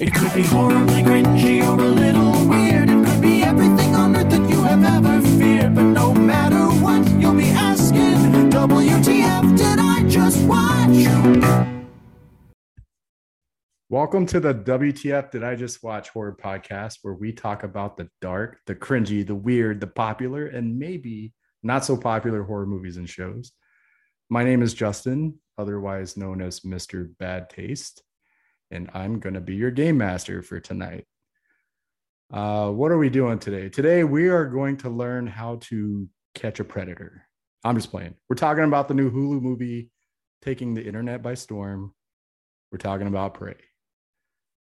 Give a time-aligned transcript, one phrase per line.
[0.00, 2.88] It could be horribly cringy or a little weird.
[2.88, 5.74] It could be everything on earth that you have ever feared.
[5.74, 11.04] But no matter what, you'll be asking, WTF did I just watch?
[13.90, 18.08] Welcome to the WTF Did I Just Watch Horror Podcast, where we talk about the
[18.22, 23.06] dark, the cringy, the weird, the popular, and maybe not so popular horror movies and
[23.06, 23.52] shows.
[24.30, 27.10] My name is Justin, otherwise known as Mr.
[27.18, 28.02] Bad Taste,
[28.70, 31.06] and I'm going to be your game master for tonight.
[32.32, 33.68] Uh, what are we doing today?
[33.68, 37.24] Today, we are going to learn how to catch a predator.
[37.64, 38.14] I'm just playing.
[38.28, 39.90] We're talking about the new Hulu movie
[40.40, 41.92] taking the internet by storm.
[42.70, 43.56] We're talking about Prey.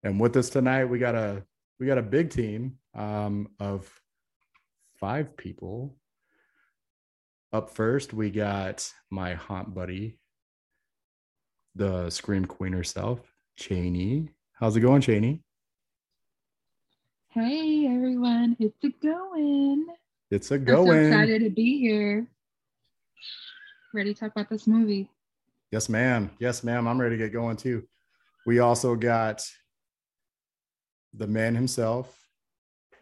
[0.03, 1.43] And with us tonight, we got a
[1.79, 3.89] we got a big team um, of
[4.99, 5.95] five people.
[7.51, 10.19] Up first, we got my haunt buddy,
[11.75, 13.19] the scream queen herself,
[13.57, 14.29] Cheney.
[14.53, 15.41] How's it going, Cheney?
[17.29, 19.85] Hey everyone, it's a going.
[20.31, 21.05] It's a I'm so going.
[21.07, 22.25] excited to be here.
[23.93, 25.09] Ready to talk about this movie.
[25.71, 26.31] Yes, ma'am.
[26.39, 26.87] Yes, ma'am.
[26.87, 27.83] I'm ready to get going too.
[28.45, 29.43] We also got
[31.13, 32.27] the man himself,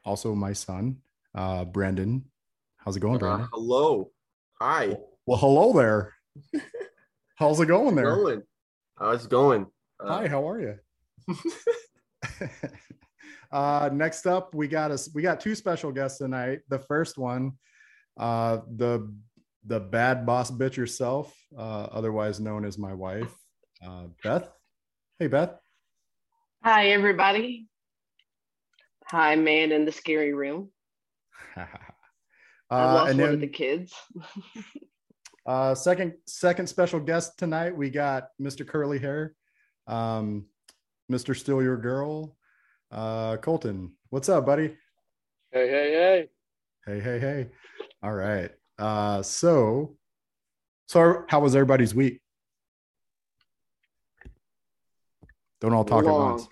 [0.04, 0.98] also my son,
[1.36, 2.24] uh, Brandon.
[2.78, 3.48] How's it going, Uh, Brandon?
[3.54, 4.12] hello.
[4.60, 4.98] Hi.
[5.26, 6.14] Well, hello there.
[7.36, 8.16] How's it going there?
[8.16, 8.44] Going.
[8.98, 9.68] How's it going?
[10.00, 10.76] Uh, Hi, how are you?
[13.52, 15.10] uh, next up, we got us.
[15.14, 16.60] We got two special guests tonight.
[16.70, 17.54] The first one,
[18.18, 19.14] uh, the
[19.66, 23.34] the bad boss bitch herself, uh, otherwise known as my wife,
[23.86, 24.52] uh, Beth.
[25.18, 25.58] Hey, Beth.
[26.64, 27.68] Hi, everybody.
[29.08, 30.72] Hi, man in the scary room.
[31.56, 31.62] I
[32.72, 33.94] uh, lost and one of then the kids.
[35.46, 38.68] uh, second second special guest tonight, we got Mr.
[38.68, 39.36] Curly Hair,
[39.88, 40.46] um,
[41.12, 41.36] Mr.
[41.36, 42.36] Still Your Girl,
[42.92, 43.94] uh, Colton.
[44.10, 44.76] What's up, buddy?
[45.52, 46.30] Hey, hey, hey.
[46.86, 47.48] Hey, hey, hey.
[48.04, 48.52] All right.
[48.78, 49.98] Uh, so,
[50.88, 52.22] so how was everybody's week?
[55.62, 56.48] Don't all talk at once.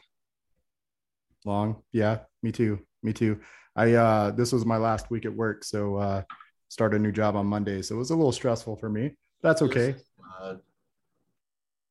[1.46, 1.84] Long.
[1.92, 2.80] Yeah, me too.
[3.04, 3.40] Me too.
[3.76, 6.22] I uh this was my last week at work, so uh
[6.70, 7.82] started a new job on Monday.
[7.82, 9.12] So it was a little stressful for me.
[9.42, 9.96] That's okay.
[10.42, 10.56] Uh,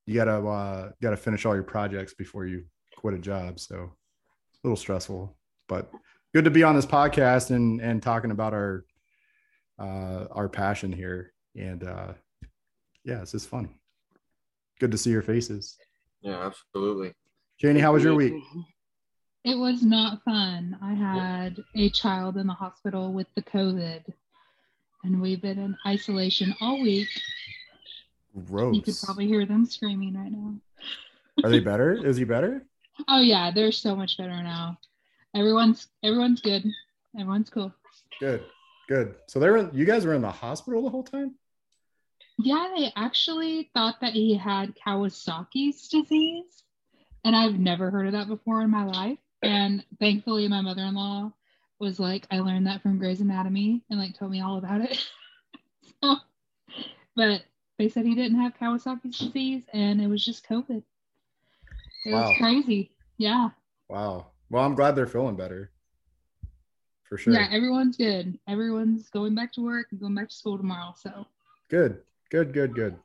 [0.07, 2.65] You gotta uh gotta finish all your projects before you
[2.97, 3.61] quit a job.
[3.61, 5.37] So a little stressful,
[5.69, 5.91] but
[6.35, 8.85] good to be on this podcast and and talking about our
[9.79, 11.33] uh our passion here.
[11.57, 12.12] And uh
[13.05, 13.69] yeah, it's just fun.
[14.81, 15.77] Good to see your faces.
[16.23, 17.12] yeah, absolutely.
[17.61, 18.35] Janie, how was your week?
[19.45, 20.77] It was not fun.
[20.83, 24.05] I had a child in the hospital with the COVID,
[25.05, 27.09] and we've been in isolation all week.
[28.47, 28.75] Gross.
[28.75, 30.54] You could probably hear them screaming right now.
[31.44, 31.93] Are they better?
[32.06, 32.65] Is he better?
[33.09, 34.78] Oh yeah, they're so much better now.
[35.34, 36.65] Everyone's everyone's good.
[37.19, 37.72] Everyone's cool.
[38.20, 38.44] Good.
[38.88, 39.15] Good.
[39.26, 41.34] So they were you guys were in the hospital the whole time?
[42.38, 46.64] Yeah, they actually thought that he had Kawasaki's disease.
[47.25, 49.19] And I've never heard of that before in my life.
[49.43, 51.32] And thankfully, my mother in law
[51.78, 55.04] was like, I learned that from Grey's Anatomy and like told me all about it.
[56.03, 56.16] so,
[57.14, 57.43] but
[57.82, 60.84] they said he didn't have Kawasaki's disease and it was just COVID.
[62.06, 62.28] It Wow.
[62.28, 62.93] was crazy.
[63.16, 63.50] Yeah.
[63.88, 64.28] Wow.
[64.50, 65.72] Well, I'm glad they're feeling better.
[67.03, 67.32] For sure.
[67.34, 68.38] Yeah, everyone's good.
[68.47, 70.94] Everyone's going back to work and going back to school tomorrow.
[70.97, 71.26] So
[71.69, 72.03] Good.
[72.31, 72.97] Good, good, good.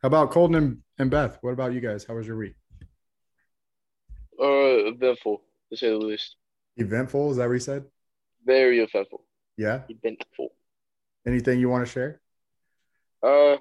[0.00, 1.36] How about Colton and, and Beth?
[1.42, 2.04] What about you guys?
[2.04, 2.54] How was your week?
[4.40, 6.36] Uh, eventful, to say the least.
[6.78, 7.84] Eventful, is that what you said?
[8.46, 9.22] Very eventful.
[9.58, 9.82] Yeah.
[9.90, 10.48] Eventful.
[11.26, 12.20] Anything you want to share?
[13.22, 13.56] Uh,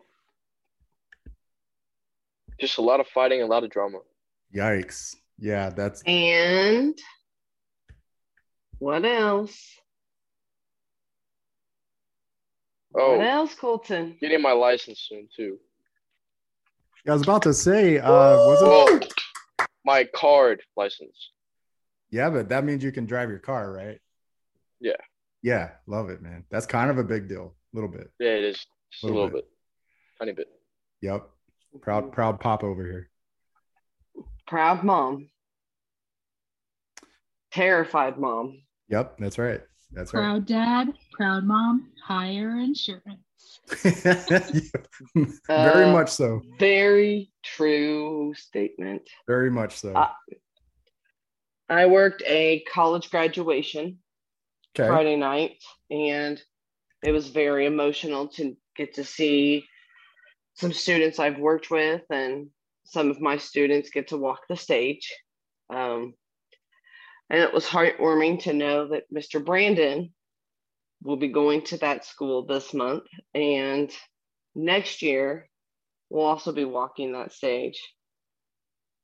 [2.59, 3.99] just a lot of fighting, a lot of drama.
[4.55, 5.15] Yikes.
[5.39, 6.97] Yeah, that's And
[8.79, 9.59] what else?
[12.95, 14.17] Oh, What else, Colton?
[14.19, 15.57] getting my license soon too.
[17.05, 18.99] Yeah, I was about to say, uh was Well,
[19.85, 21.31] my card license.
[22.09, 23.99] Yeah, but that means you can drive your car, right?
[24.79, 24.93] Yeah.
[25.43, 26.45] Yeah, love it, man.
[26.49, 27.53] That's kind of a big deal.
[27.73, 28.09] A little bit.
[28.19, 28.65] Yeah, it is.
[28.91, 29.45] Just a Little little bit.
[29.45, 29.56] bit.
[30.19, 30.47] Tiny bit.
[31.01, 31.29] Yep.
[31.81, 33.09] Proud proud pop over here.
[34.47, 35.29] Proud mom.
[37.51, 38.61] Terrified mom.
[38.89, 39.61] Yep, that's right.
[39.91, 40.21] That's right.
[40.21, 43.19] proud dad, proud mom, higher insurance.
[45.47, 46.41] Very Uh, much so.
[46.59, 49.01] Very true statement.
[49.27, 49.93] Very much so.
[49.93, 50.09] Uh,
[51.69, 53.99] I worked a college graduation
[54.77, 54.87] okay.
[54.87, 55.57] Friday night,
[55.89, 56.41] and
[57.03, 59.65] it was very emotional to get to see
[60.57, 62.47] some students I've worked with and
[62.85, 65.13] some of my students get to walk the stage.
[65.69, 66.13] Um,
[67.29, 69.43] and it was heartwarming to know that Mr.
[69.43, 70.13] Brandon
[71.03, 73.03] will be going to that school this month.
[73.35, 73.91] And
[74.55, 75.47] next year,
[76.09, 77.79] we'll also be walking that stage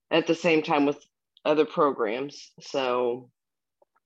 [0.10, 0.98] at the same time with
[1.46, 2.52] other programs.
[2.62, 3.30] So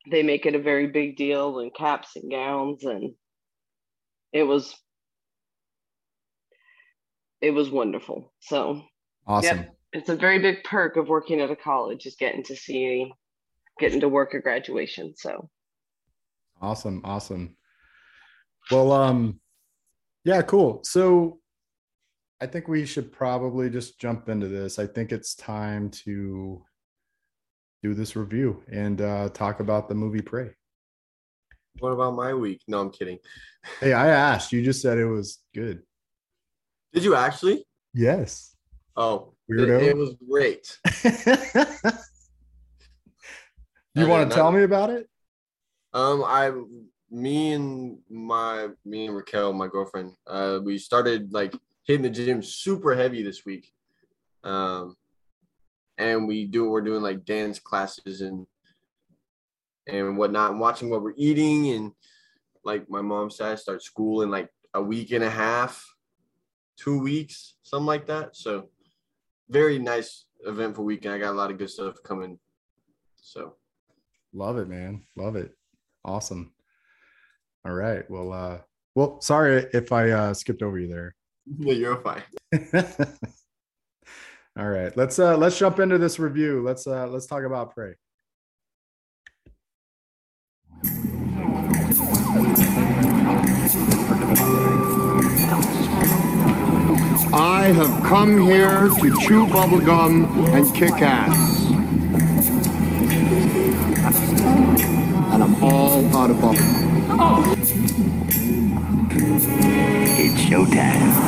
[0.09, 3.13] they make it a very big deal and caps and gowns and
[4.33, 4.75] it was
[7.41, 8.33] it was wonderful.
[8.39, 8.81] So
[9.25, 9.57] Awesome.
[9.57, 9.75] Yep.
[9.93, 13.11] it's a very big perk of working at a college is getting to see
[13.79, 15.13] getting to work at graduation.
[15.15, 15.49] So
[16.61, 17.01] Awesome.
[17.03, 17.55] Awesome.
[18.71, 19.39] Well, um,
[20.23, 20.81] yeah, cool.
[20.83, 21.39] So
[22.41, 24.79] I think we should probably just jump into this.
[24.79, 26.63] I think it's time to
[27.83, 30.49] do this review and uh, talk about the movie Prey.
[31.79, 32.61] What about my week?
[32.67, 33.19] No, I'm kidding.
[33.79, 34.51] Hey, I asked.
[34.51, 35.83] You just said it was good.
[36.93, 37.65] Did you actually?
[37.93, 38.55] Yes.
[38.95, 39.81] Oh, Weirdo.
[39.81, 40.79] It, it was great.
[43.95, 45.07] you want to tell me about it?
[45.93, 46.51] Um, I,
[47.09, 52.41] me and my, me and Raquel, my girlfriend, uh, we started like hitting the gym
[52.41, 53.71] super heavy this week.
[54.43, 54.95] Um,
[55.97, 58.45] and we do, we're doing like dance classes and,
[59.87, 61.69] and whatnot, and watching what we're eating.
[61.71, 61.91] And
[62.63, 65.85] like my mom said, I start school in like a week and a half,
[66.77, 68.35] two weeks, something like that.
[68.35, 68.69] So
[69.49, 71.15] very nice eventful weekend.
[71.15, 72.39] I got a lot of good stuff coming.
[73.15, 73.55] So
[74.33, 75.03] Love it, man.
[75.15, 75.55] Love it.
[76.05, 76.51] Awesome.
[77.65, 78.09] All right.
[78.09, 78.59] Well, uh,
[78.95, 81.15] well, sorry if I uh, skipped over you there.
[81.59, 82.23] yeah, you're fine.
[84.57, 86.63] All right, let's uh let's jump into this review.
[86.63, 87.93] Let's uh let's talk about Prey.
[97.67, 100.25] I have come here to chew bubblegum
[100.55, 101.65] and kick ass.
[105.33, 107.57] And I'm all out of bubblegum.
[110.17, 111.27] It's showtime.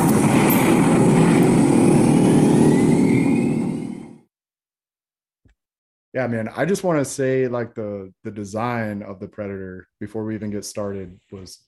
[6.14, 6.48] Yeah, man.
[6.56, 10.50] I just want to say like the the design of the Predator before we even
[10.50, 11.66] get started was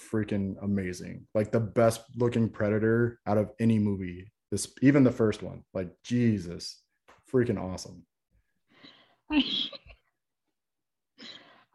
[0.00, 1.26] freaking amazing.
[1.34, 4.30] Like the best looking Predator out of any movie.
[4.50, 5.62] This even the first one.
[5.74, 6.82] Like Jesus,
[7.32, 8.04] freaking awesome.
[9.30, 9.44] I,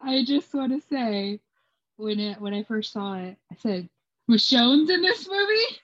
[0.00, 1.40] I just want to say,
[1.96, 3.88] when it when I first saw it, I said,
[4.30, 5.80] "Michonne's in this movie,"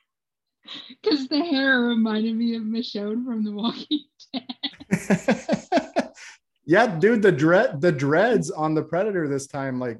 [1.02, 6.12] because the hair reminded me of Michonne from The Walking Dead.
[6.66, 9.98] yeah, dude, the dread the dreads on the Predator this time like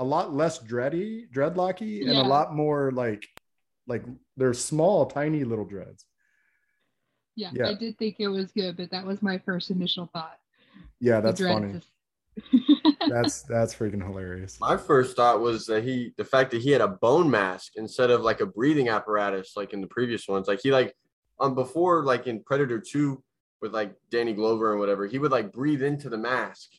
[0.00, 2.22] a lot less dready, dreadlocky, and Yeah.
[2.22, 3.28] a lot more like
[3.86, 4.02] like
[4.36, 6.04] they're small, tiny little dreads.
[7.36, 7.68] Yeah, Yeah.
[7.68, 10.38] I did think it was good, but that was my first initial thought.
[11.00, 11.74] Yeah, that's funny.
[11.78, 11.86] is-
[13.08, 14.58] That's that's freaking hilarious.
[14.60, 18.10] My first thought was that he, the fact that he had a bone mask instead
[18.10, 20.46] of like a breathing apparatus, like in the previous ones.
[20.46, 20.94] Like he like
[21.40, 23.22] um before, like in Predator Two,
[23.60, 26.70] with like Danny Glover and whatever, he would like breathe into the mask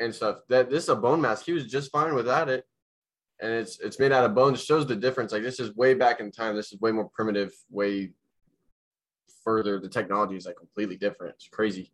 [0.00, 0.38] and stuff.
[0.48, 1.44] That this is a bone mask.
[1.44, 2.64] He was just fine without it,
[3.40, 4.54] and it's it's made out of bone.
[4.54, 5.32] It shows the difference.
[5.32, 6.56] Like this is way back in time.
[6.56, 7.52] This is way more primitive.
[7.70, 8.12] Way
[9.44, 9.78] further.
[9.78, 11.34] The technology is like completely different.
[11.34, 11.92] It's crazy.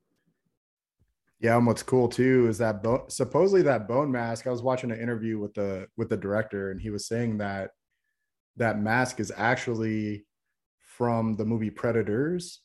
[1.41, 4.47] Yeah, and what's cool too is that bo- supposedly that bone mask.
[4.47, 7.71] I was watching an interview with the with the director, and he was saying that
[8.57, 10.25] that mask is actually
[10.79, 12.61] from the movie Predators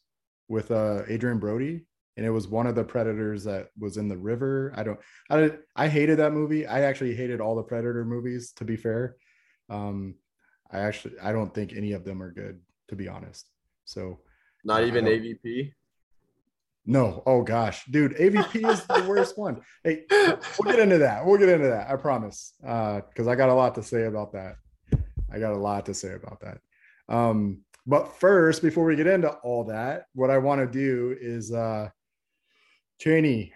[0.48, 1.87] with uh Adrien Brody,
[2.18, 4.74] and it was one of the predators that was in the river.
[4.76, 6.66] I don't, I don't, I hated that movie.
[6.66, 8.52] I actually hated all the Predator movies.
[8.54, 9.16] To be fair,
[9.70, 10.16] um,
[10.72, 12.60] I actually I don't think any of them are good.
[12.90, 13.50] To be honest,
[13.86, 14.20] so
[14.64, 15.74] Not even AVP.
[16.86, 17.22] no.
[17.26, 19.62] Oh gosh, dude, AVP is the worst one.
[19.84, 21.26] Hey, we'll get into that.
[21.26, 21.90] We'll get into that.
[21.90, 22.54] I promise.
[22.66, 24.56] Uh, because I got a lot to say about that.
[25.32, 26.60] I got a lot to say about that.
[27.14, 31.52] Um, but first, before we get into all that, what I want to do is
[31.54, 31.90] uh
[33.00, 33.54] Cheney.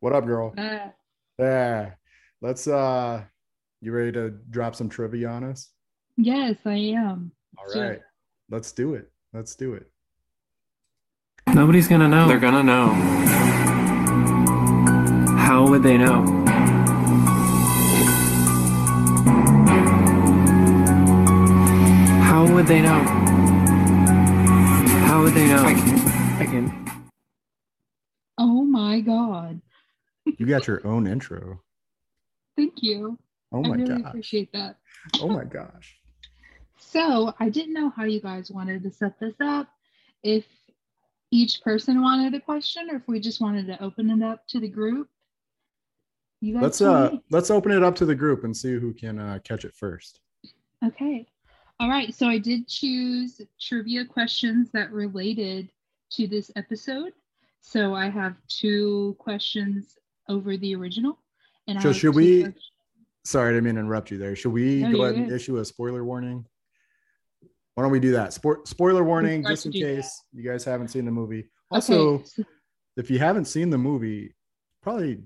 [0.00, 0.54] What up, girl?
[0.56, 0.88] Uh,
[1.38, 1.92] Yeah.
[2.40, 3.24] Let's uh
[3.80, 5.70] you ready to drop some trivia on us?
[6.16, 7.32] yes, I am.
[7.56, 7.88] All Sure.
[7.90, 8.00] right.
[8.50, 9.10] Let's do it.
[9.32, 9.90] Let's do it.
[11.48, 12.28] Nobody's gonna know.
[12.28, 12.88] They're gonna know.
[15.36, 16.24] How would they know?
[22.22, 23.00] How would they know?
[25.06, 25.64] How would they know?
[25.64, 25.98] I can.
[26.42, 26.87] I can.
[28.38, 29.60] Oh my god.
[30.38, 31.60] You got your own intro.
[32.56, 33.18] Thank you.
[33.52, 34.08] Oh my I really gosh.
[34.10, 34.76] appreciate that.
[35.20, 35.98] Oh my gosh.
[36.78, 39.68] So I didn't know how you guys wanted to set this up.
[40.22, 40.44] if
[41.30, 44.58] each person wanted a question or if we just wanted to open it up to
[44.60, 45.08] the group.
[46.40, 47.22] You guys Let's uh me.
[47.30, 50.20] let's open it up to the group and see who can uh, catch it first.
[50.84, 51.26] Okay.
[51.80, 52.14] All right.
[52.14, 55.68] So I did choose trivia questions that related
[56.12, 57.12] to this episode.
[57.60, 59.96] So I have two questions
[60.28, 61.18] over the original.
[61.66, 62.70] And I So should we- ques-
[63.24, 64.34] Sorry, I didn't mean to interrupt you there.
[64.34, 66.46] Should we No, go ahead and issue a spoiler warning?
[67.74, 68.32] Why don't we do that?
[68.32, 69.96] Sport spoiler warning, just in do that.
[69.96, 71.48] case you guys haven't seen the movie.
[71.70, 72.44] Also, Okay.
[72.96, 74.34] if you haven't seen the movie,
[74.80, 75.22] probably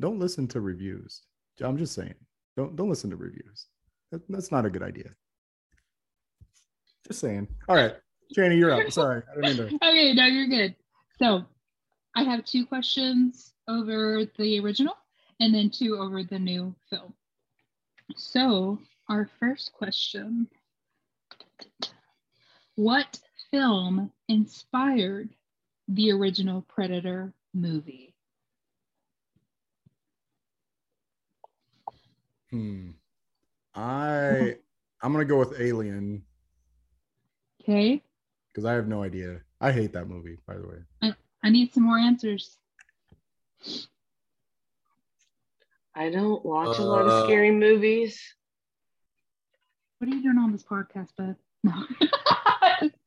[0.00, 1.22] don't listen to reviews.
[1.60, 2.14] I'm just saying,
[2.56, 3.68] don't don't listen to reviews.
[4.10, 5.14] That, that's not a good idea.
[7.06, 7.46] Just saying.
[7.68, 7.94] All right,
[8.34, 8.90] Janie, you're up.
[8.90, 9.86] Sorry, I didn't mean to.
[9.88, 10.74] okay, no, you're good.
[11.18, 11.44] So
[12.16, 14.96] I have two questions over the original
[15.38, 17.12] and then two over the new film.
[18.16, 18.78] So
[19.10, 20.48] our first question
[22.76, 23.20] What
[23.50, 25.28] film inspired
[25.88, 28.14] the original Predator movie?
[32.50, 32.92] Hmm.
[33.74, 34.56] I
[35.02, 36.22] I'm gonna go with Alien
[37.60, 38.02] Okay,
[38.48, 39.40] because I have no idea.
[39.60, 40.78] I hate that movie, by the way.
[41.02, 41.14] I
[41.50, 42.56] need some more answers.
[45.94, 48.20] I don't watch a lot of Uh, scary movies.
[49.98, 51.36] What are you doing on this podcast, Beth?
[51.64, 51.84] No.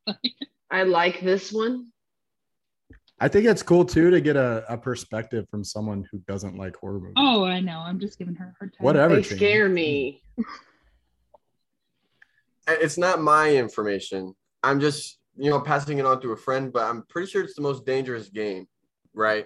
[0.72, 1.88] I like this one.
[3.20, 6.76] I think it's cool too to get a, a perspective from someone who doesn't like
[6.78, 7.14] horror movies.
[7.18, 7.80] oh, I know.
[7.80, 8.84] I'm just giving her a hard time.
[8.84, 9.16] Whatever.
[9.18, 10.22] They scare me.
[12.72, 14.36] It's not my information.
[14.62, 17.56] I'm just, you know, passing it on to a friend, but I'm pretty sure it's
[17.56, 18.68] the most dangerous game,
[19.14, 19.46] right?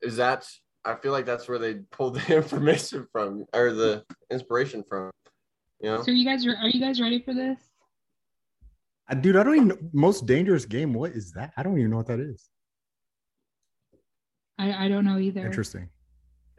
[0.00, 0.48] Is that
[0.84, 5.10] I feel like that's where they pulled the information from or the inspiration from.
[5.80, 6.02] You know?
[6.02, 7.58] So you guys are are you guys ready for this?
[9.10, 9.78] Uh, Dude, I don't even know.
[9.92, 10.94] Most dangerous game.
[10.94, 11.52] What is that?
[11.56, 12.48] I don't even know what that is.
[14.58, 15.44] I, I don't know either.
[15.44, 15.88] Interesting.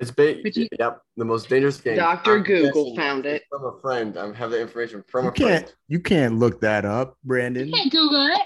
[0.03, 0.55] It's big.
[0.55, 1.95] You- yep, the most dangerous game.
[1.95, 2.37] Dr.
[2.37, 3.43] I'm Google found it.
[3.49, 4.17] From a friend.
[4.17, 5.65] I have the information from You a friend.
[5.65, 7.67] can't you can't look that up, Brandon.
[7.67, 8.41] You can't Google it.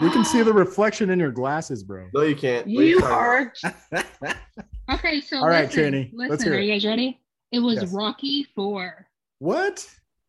[0.00, 2.08] We can see the reflection in your glasses, bro.
[2.14, 2.66] No, you can't.
[2.66, 3.52] What You talking
[3.92, 4.34] are
[4.94, 6.64] Okay, so All right, listen, Chaney, Listen, let's hear are it.
[6.64, 7.20] you guys ready?
[7.52, 7.92] It was Yes.
[7.92, 9.06] Rocky Four.
[9.38, 9.86] what?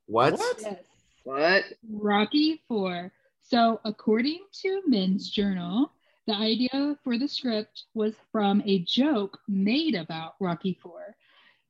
[0.07, 0.37] What?
[0.61, 0.75] Yes.
[1.23, 1.63] what?
[1.89, 3.11] Rocky Four.
[3.41, 5.91] So, according to Men's Journal,
[6.27, 11.15] the idea for the script was from a joke made about Rocky Four.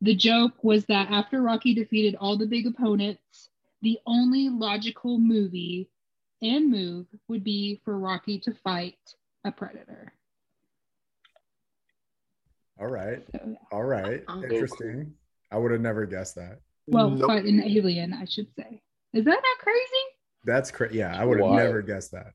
[0.02, 3.50] The joke was that after Rocky defeated all the big opponents,
[3.82, 5.90] the only logical movie
[6.42, 8.98] and move would be for Rocky to fight
[9.46, 10.12] a predator.
[12.80, 13.24] All right.
[13.32, 14.24] So, All right.
[14.28, 15.14] Oh, Interesting.
[15.52, 16.60] I would have never guessed that.
[16.88, 17.28] well, Nope.
[17.28, 18.82] fight an alien, I should say.
[19.14, 19.86] Is that not crazy?
[20.46, 20.98] That's crazy.
[20.98, 22.34] Yeah, I would have never guessed that.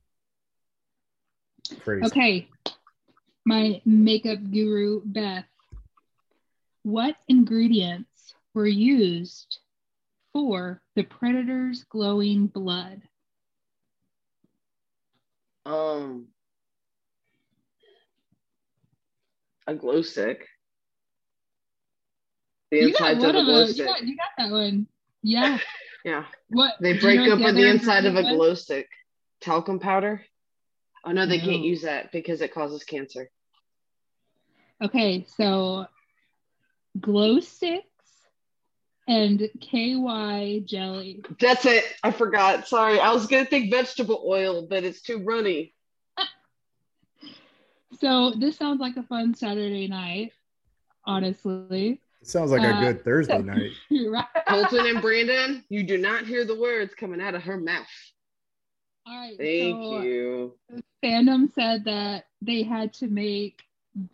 [1.85, 2.07] Crazy.
[2.07, 2.49] Okay.
[3.45, 5.45] My makeup guru, Beth.
[6.83, 9.59] What ingredients were used
[10.33, 13.03] for the predator's glowing blood?
[15.65, 16.29] Um,
[19.67, 20.47] a glow stick.
[22.71, 23.79] The You got insides one of a of glow those.
[23.79, 24.87] You got, you got that one.
[25.23, 25.59] Yeah.
[26.05, 28.55] Yeah, What they do you break know up what on the inside of a glow
[28.55, 28.87] stick.
[29.41, 30.23] Talcum powder.
[31.05, 33.31] Oh no, they can't use that because it causes cancer.
[34.83, 35.87] Okay, so
[37.01, 37.85] glow sticks
[39.09, 41.23] and KY jelly.
[41.41, 41.85] That's it.
[42.03, 42.67] I forgot.
[42.69, 45.75] Sorry, I was gonna think vegetable oil, but it's too runny.
[48.01, 50.33] So this sounds like a fun Saturday night,
[51.05, 52.01] honestly.
[52.21, 53.71] It sounds like a Uh, good Thursday night.
[53.91, 54.27] right?
[54.49, 57.87] Colton and Brandon, you do not hear the words coming out of her mouth.
[59.07, 59.37] All right.
[59.39, 60.55] Thank so you.
[61.03, 63.63] fandom said that they had to make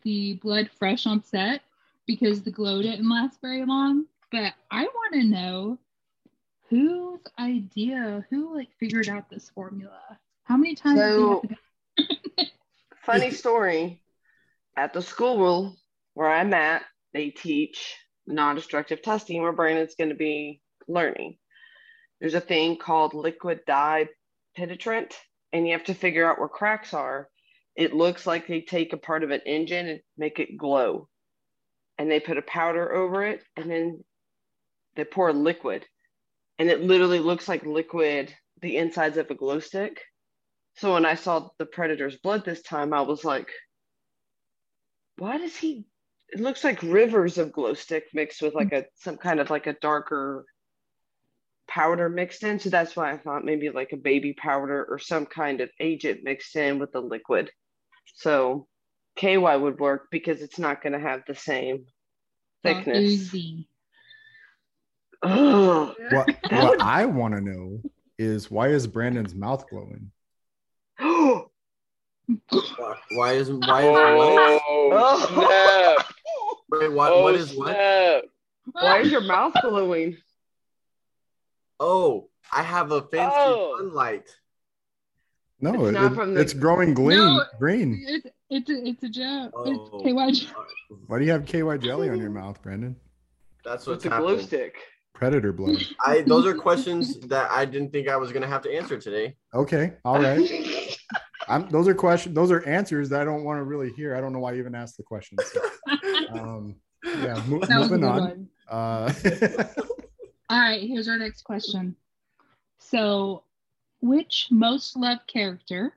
[0.02, 1.62] the blood fresh on set
[2.06, 4.06] because the glow didn't last very long.
[4.30, 5.78] But I want to know
[6.68, 10.00] whose idea, who like figured out this formula?
[10.44, 11.42] How many times So-?
[13.04, 14.02] Funny story.
[14.76, 15.76] At the school
[16.14, 16.82] where I'm at,
[17.12, 17.94] they teach
[18.26, 21.36] non-destructive testing where Brandon's going to be learning.
[22.20, 24.08] There's a thing called liquid dye
[24.56, 25.14] penetrant,
[25.52, 27.28] and you have to figure out where cracks are.
[27.76, 31.08] It looks like they take a part of an engine and make it glow.
[31.98, 34.04] And they put a powder over it, and then
[34.96, 35.86] they pour a liquid.
[36.58, 40.02] And it literally looks like liquid, the insides of a glow stick.
[40.76, 43.48] So when I saw the predator's blood this time, I was like,
[45.18, 45.84] why does he?
[46.30, 49.66] It looks like rivers of glow stick mixed with like a some kind of like
[49.66, 50.46] a darker
[51.68, 52.58] powder mixed in.
[52.58, 56.20] So that's why I thought maybe like a baby powder or some kind of agent
[56.22, 57.50] mixed in with the liquid.
[58.14, 58.66] So
[59.16, 61.86] KY would work because it's not going to have the same
[62.62, 63.32] thickness.
[63.32, 63.66] Uzi.
[65.22, 67.80] What what I want to know
[68.18, 70.10] is why is Brandon's mouth glowing?
[70.98, 71.44] Why,
[73.12, 75.02] why is why is oh, what?
[75.04, 76.12] Oh, snap.
[76.70, 78.24] Wait, what, oh, what is what?
[78.72, 80.16] Why is your mouth glowing?
[81.84, 83.76] Oh, I have a fancy Oh.
[83.78, 84.28] sunlight.
[85.60, 87.18] No, It's it, not from the- it's growing green.
[87.18, 87.44] No.
[87.58, 88.04] green.
[88.06, 89.52] It's it's a, it's a joke.
[89.54, 90.00] Oh.
[90.04, 90.68] It's KY joke.
[91.08, 92.94] Why do you have KY jelly on your mouth, Brandon?
[93.64, 94.76] That's With what's the glow stick.
[95.14, 95.76] Predator blood.
[96.06, 99.36] I those are questions that I didn't think I was gonna have to answer today.
[99.54, 100.48] Okay, all right.
[101.48, 102.34] I'm, those are questions.
[102.36, 104.14] Those are answers that I don't want to really hear.
[104.14, 105.40] I don't know why I even asked the questions.
[106.30, 108.20] Um, yeah, mo- That was a moving on.
[108.20, 108.48] one.
[108.68, 109.12] Uh,
[110.52, 111.96] All right, here's our next question.
[112.76, 113.44] So,
[114.02, 115.94] which most loved character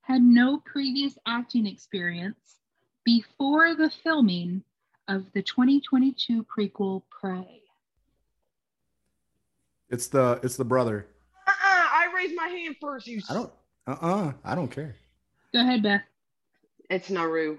[0.00, 2.56] had no previous acting experience
[3.04, 4.64] before the filming
[5.06, 7.60] of the 2022 prequel Prey?
[9.88, 11.06] it's the it's the brother.
[11.46, 13.06] Uh-uh, I raised my hand first.
[13.06, 13.22] You.
[13.30, 13.52] I don't.
[13.86, 14.96] Uh uh I don't care.
[15.54, 16.02] Go ahead, Beth.
[16.90, 17.58] It's Naru.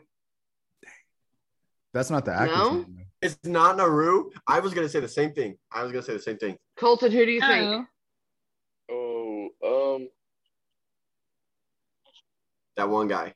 [1.94, 2.72] That's not the actor's No?
[2.82, 3.03] name.
[3.24, 3.28] Though.
[3.28, 4.30] It's not Naru.
[4.48, 5.58] I was gonna say the same thing.
[5.72, 6.58] I was gonna say the same thing.
[6.78, 7.88] Colton, who do you think?
[8.92, 10.10] Oh, Oh, um,
[12.76, 13.34] That one guy.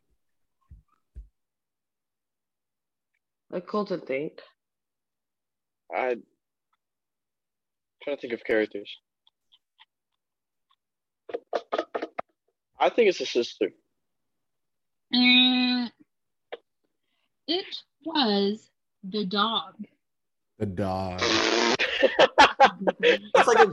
[3.49, 4.33] What Colton think?
[5.95, 6.17] I
[8.03, 8.89] trying to think of characters.
[12.79, 13.69] I think it's a sister.
[15.11, 15.91] and
[17.47, 17.65] it
[18.05, 18.69] was
[19.09, 19.73] the dog.
[20.59, 21.19] The dog.
[22.99, 23.71] That's like a,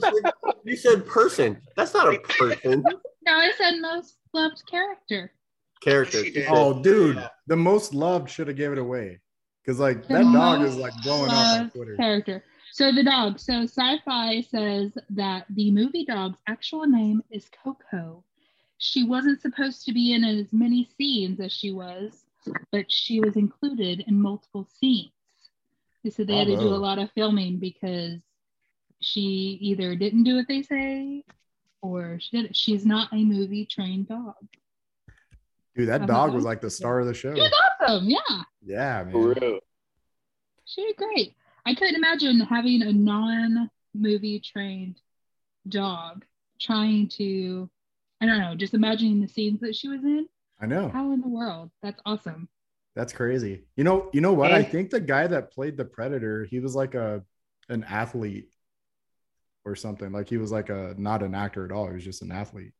[0.65, 1.61] you said person.
[1.77, 2.83] That's not a person.
[3.27, 5.33] No, I said most loved character.
[5.81, 6.23] Character.
[6.49, 7.29] Oh, dude, Yeah.
[7.47, 9.21] the most loved should have gave it away.
[9.63, 11.97] Because like The that dog is like blowing up on Twitter.
[11.97, 12.45] Character.
[12.73, 13.39] So the dog.
[13.39, 18.23] So sci-fi says that the movie dog's actual name is Coco.
[18.79, 22.25] She wasn't supposed to be in as many scenes as she was,
[22.73, 25.13] but she was included in multiple scenes.
[26.05, 28.21] They said they had to do a lot of filming because
[29.01, 31.25] she either didn't do what they say
[31.81, 32.55] or she did.
[32.55, 34.35] She's not a movie trained dog.
[35.75, 37.35] Dude, that I'm dog was like the star of the show.
[37.35, 38.09] She was awesome.
[38.09, 38.43] Yeah.
[38.63, 39.35] Yeah, For man.
[39.41, 39.59] real.
[40.67, 41.35] She did great.
[41.67, 45.01] I couldn't imagine having a non movie trained
[45.69, 46.25] dog
[46.61, 47.69] trying to,
[48.21, 50.27] I don't know, just imagining the scenes that she was in.
[50.61, 50.91] I know.
[50.91, 51.71] How in the world?
[51.83, 52.49] That's awesome.
[52.97, 53.65] That's crazy.
[53.77, 54.53] You know, you know what?
[54.53, 57.23] I think the guy that played the Predator, he was like a
[57.69, 58.51] an athlete
[59.65, 60.13] or something.
[60.13, 61.89] Like he was like a not an actor at all.
[61.89, 62.73] He was just an athlete.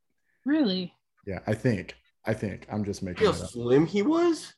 [0.45, 0.93] Really?
[1.25, 1.95] Yeah, I think.
[2.25, 2.65] I think.
[2.71, 4.53] I'm just making how slim he was?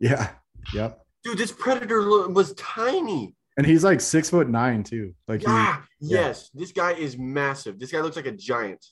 [0.00, 0.30] Yeah.
[0.72, 1.00] Yep.
[1.24, 3.36] Dude, this predator was tiny.
[3.56, 5.14] And he's like six foot nine too.
[5.28, 6.20] Like he, Yeah, yeah.
[6.20, 6.50] yes.
[6.54, 7.78] This guy is massive.
[7.78, 8.84] This guy looks like a giant.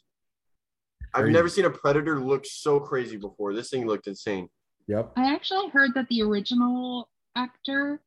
[1.15, 1.33] I've Crazy.
[1.33, 3.55] never seen a predator look so crazy before.
[3.55, 4.49] This thing looked insane.
[4.91, 5.13] Yep.
[5.17, 8.01] I actually heard that the original actor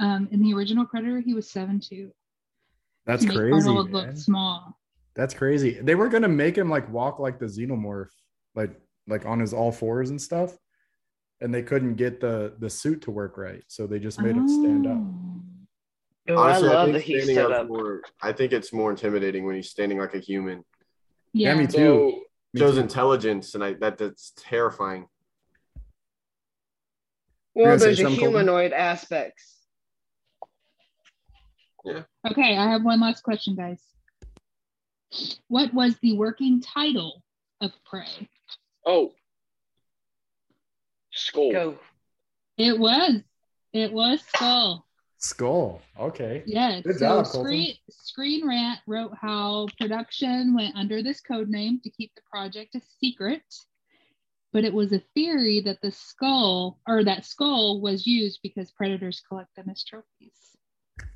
[0.00, 2.10] um, in the original Predator, he was seven two.
[3.06, 3.68] That's to make crazy.
[3.68, 4.06] Arnold man.
[4.06, 4.78] look small.
[5.14, 5.72] That's crazy.
[5.80, 8.10] They were gonna make him like walk like the xenomorph,
[8.54, 8.72] like
[9.06, 10.56] like on his all fours and stuff.
[11.42, 13.62] And they couldn't get the the suit to work right.
[13.68, 14.96] So they just made him stand up.
[14.98, 15.16] Oh.
[16.28, 17.68] Oh, Honestly, I I, love think that he standing stood up up.
[17.68, 18.02] more.
[18.22, 20.62] I think it's more intimidating when he's standing like a human.
[21.32, 21.60] Yeah, Yeah.
[21.60, 21.72] me too.
[21.72, 22.20] So
[22.54, 22.80] Me Shows too.
[22.82, 25.06] intelligence, and I that that's terrifying.
[27.54, 28.32] You're Well, there's a something, Colton?
[28.32, 29.56] humanoid aspects.
[31.84, 32.02] Yeah.
[32.30, 33.80] Okay, I have one last question, guys.
[35.48, 37.22] What was the working title
[37.60, 38.28] of Prey?
[38.86, 39.12] oh,
[41.12, 41.52] skull.
[41.52, 41.78] Go.
[42.56, 43.22] It was.
[43.72, 44.86] It was Skull.
[45.18, 45.80] Skull.
[45.98, 46.42] Okay.
[46.46, 46.82] Yes.
[46.82, 51.90] Good so job, Screen, Screen Rant wrote how production went under this code name to
[51.90, 53.42] keep the project a secret.
[54.52, 59.22] But it was a theory that the skull or that skull was used because predators
[59.28, 60.56] collect them as trophies.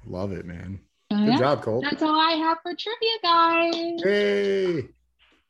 [0.06, 0.80] Love it, man.
[1.10, 1.84] So, Good yeah, job, Colt.
[1.88, 4.02] That's all I have for trivia, guys.
[4.02, 4.88] Hey.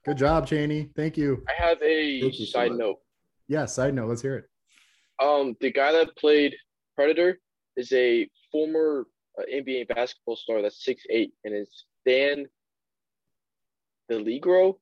[0.04, 0.90] Good job, Cheney.
[0.94, 1.42] Thank you.
[1.48, 3.00] I have a Thank you so side note.
[3.48, 4.08] Yeah, side note.
[4.08, 4.44] Let's hear it.
[5.22, 6.54] Um, the guy that played
[6.94, 7.38] Predator
[7.76, 9.06] is a former
[9.38, 12.46] uh, NBA basketball star that's six eight, and it's Dan
[14.10, 14.76] DiLiegro.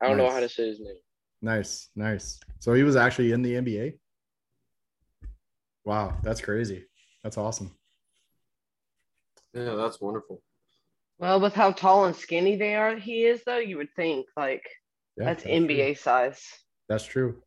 [0.00, 0.96] I don't know how to say his name.
[1.42, 2.40] Nice, nice.
[2.58, 3.98] So he was actually in the NBA.
[5.84, 6.84] Wow, that's crazy.
[7.22, 7.76] That's awesome.
[9.52, 10.42] Yeah, that's wonderful.
[11.18, 13.58] Well, with how tall and skinny they are, he is though.
[13.58, 14.64] You would think like
[15.16, 15.52] Yeah, that's true.
[15.52, 16.42] NBA size.
[16.88, 17.42] That's true.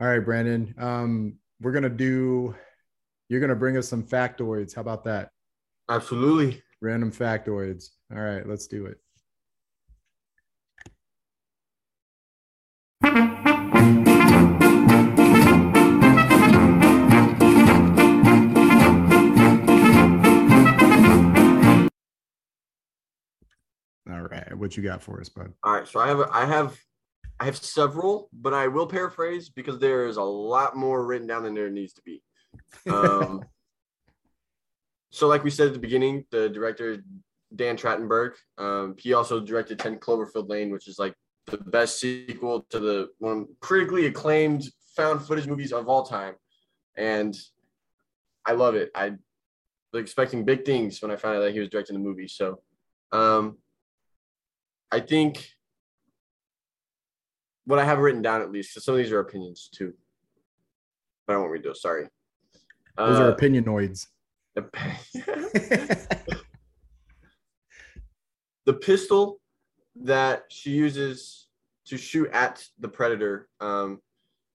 [0.00, 0.74] All right, Brandon.
[0.78, 2.54] Um, we're gonna do.
[3.28, 4.74] You're gonna bring us some factoids.
[4.74, 5.30] How about that?
[5.88, 6.62] Absolutely.
[6.80, 7.90] Random factoids.
[8.12, 8.98] All right, let's do it.
[24.54, 25.52] What you got for us, bud?
[25.62, 26.78] All right, so I have I have
[27.42, 31.42] I have several, but I will paraphrase because there is a lot more written down
[31.42, 32.22] than there needs to be.
[32.88, 33.44] Um,
[35.10, 37.02] so, like we said at the beginning, the director
[37.56, 41.14] Dan Trachtenberg, um, he also directed Ten Cloverfield Lane, which is like
[41.46, 46.34] the best sequel to the one critically acclaimed found footage movies of all time,
[46.96, 47.36] and
[48.46, 48.90] I love it.
[48.94, 49.14] I
[49.92, 52.28] was expecting big things when I found out that he was directing the movie.
[52.28, 52.60] So,
[53.10, 53.58] um,
[54.92, 55.48] I think
[57.64, 59.94] what I have written down at least, because some of these are opinions too.
[61.26, 61.80] But I won't read those.
[61.80, 62.08] Sorry.
[62.98, 64.08] Those are Uh, opinionoids.
[68.66, 69.40] the pistol
[69.96, 71.48] that she uses
[71.86, 73.98] to shoot at the predator um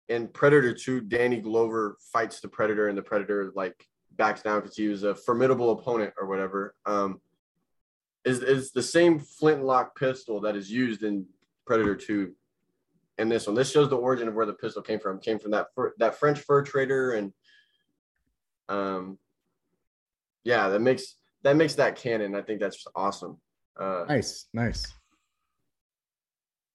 [0.09, 4.77] in predator 2 danny glover fights the predator and the predator like backs down because
[4.77, 7.19] he was a formidable opponent or whatever um
[8.27, 11.25] is is the same flintlock pistol that is used in
[11.65, 12.33] predator 2
[13.17, 13.55] and this one.
[13.55, 15.17] This shows the origin of where the pistol came from.
[15.17, 17.33] It came from that fur, that french fur trader and
[18.69, 19.17] um
[20.43, 23.37] yeah that makes that makes that canon i think that's awesome.
[23.79, 24.93] Uh nice, nice.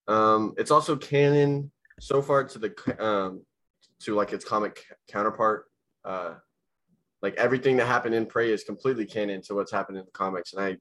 [0.09, 3.45] um, it's also canon so far to the um,
[4.01, 5.67] to like its comic counterpart.
[6.05, 6.35] Uh,
[7.21, 10.55] like everything that happened in Prey is completely canon to what's happened in the comics,
[10.55, 10.77] and I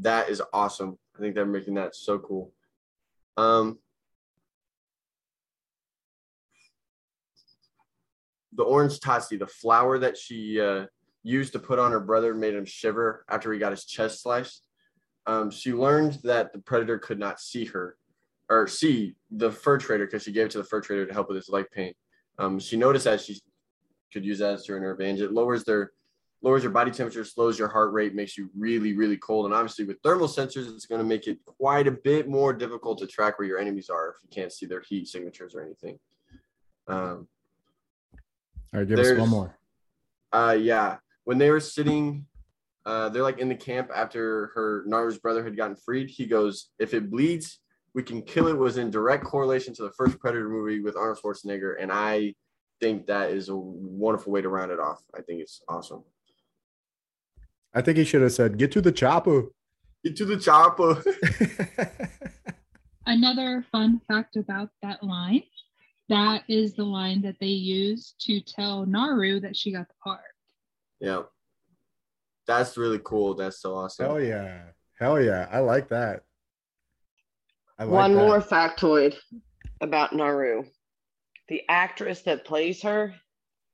[0.00, 0.98] that is awesome.
[1.16, 2.52] I think they're making that so cool.
[3.36, 3.78] Um,
[8.54, 10.86] the orange tatsi, the flower that she uh,
[11.22, 14.64] used to put on her brother, made him shiver after he got his chest sliced.
[15.26, 17.96] Um, she learned that the predator could not see her
[18.48, 21.28] or see the fur trader because she gave it to the fur trader to help
[21.28, 21.92] with his leg pain.
[22.38, 23.40] Um, she noticed that she
[24.12, 25.20] could use that as to her advantage.
[25.20, 25.92] It lowers their
[26.42, 29.46] lowers your body temperature, slows your heart rate, makes you really, really cold.
[29.46, 32.98] And obviously, with thermal sensors, it's going to make it quite a bit more difficult
[32.98, 35.98] to track where your enemies are if you can't see their heat signatures or anything.
[36.86, 37.28] Um,
[38.72, 39.58] All right, give us one more.
[40.32, 42.26] uh, yeah, when they were sitting,
[42.86, 46.08] uh, they're like in the camp after her Naru's brother had gotten freed.
[46.08, 47.60] He goes, "If it bleeds,
[47.94, 51.18] we can kill it." Was in direct correlation to the first Predator movie with Arnold
[51.22, 52.34] Schwarzenegger, and I
[52.80, 55.02] think that is a wonderful way to round it off.
[55.14, 56.04] I think it's awesome.
[57.74, 59.44] I think he should have said, "Get to the chopper."
[60.04, 61.02] Get to the chopper.
[63.06, 65.42] Another fun fact about that line
[66.08, 70.20] that is the line that they used to tell Naru that she got the part.
[71.00, 71.22] yeah,
[72.46, 73.34] that's really cool.
[73.34, 74.06] That's so awesome.
[74.06, 74.60] Hell yeah,
[74.98, 75.48] hell yeah!
[75.50, 76.22] I like that.
[77.78, 78.26] I like One that.
[78.26, 79.16] more factoid
[79.80, 80.64] about Naru.
[81.48, 83.14] The actress that plays her,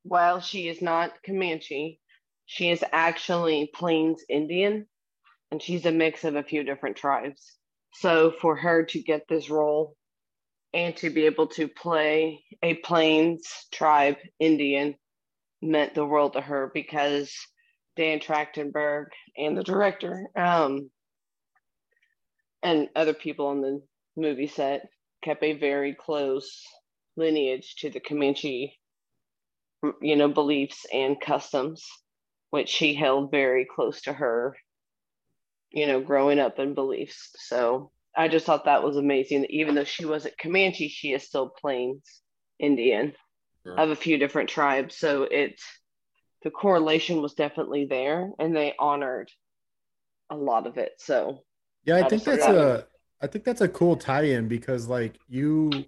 [0.04, 2.00] while she is not Comanche,
[2.46, 4.86] she is actually Plains Indian,
[5.50, 7.56] and she's a mix of a few different tribes.
[7.94, 9.96] So for her to get this role
[10.72, 14.96] and to be able to play a Plains tribe Indian
[15.62, 17.32] meant the world to her because
[17.96, 20.90] Dan Trachtenberg and the director um,
[22.62, 23.80] and other people on the
[24.16, 24.88] movie set
[25.22, 26.62] kept a very close
[27.16, 28.78] lineage to the Comanche,
[30.02, 31.84] you know, beliefs and customs,
[32.54, 34.56] which she held very close to her,
[35.70, 37.30] you know, growing up and beliefs.
[37.36, 39.42] So I just thought that was amazing.
[39.42, 42.22] that Even though she wasn't Comanche, she is still Plains
[42.58, 43.14] Indian
[43.76, 44.96] of a few different tribes.
[44.96, 45.60] So it,
[46.44, 49.30] the correlation was definitely there, and they honored
[50.30, 50.92] a lot of it.
[50.98, 51.44] So
[51.84, 52.86] Yeah, I I think that's that a
[53.20, 55.86] I think that's a cool tie-in because like you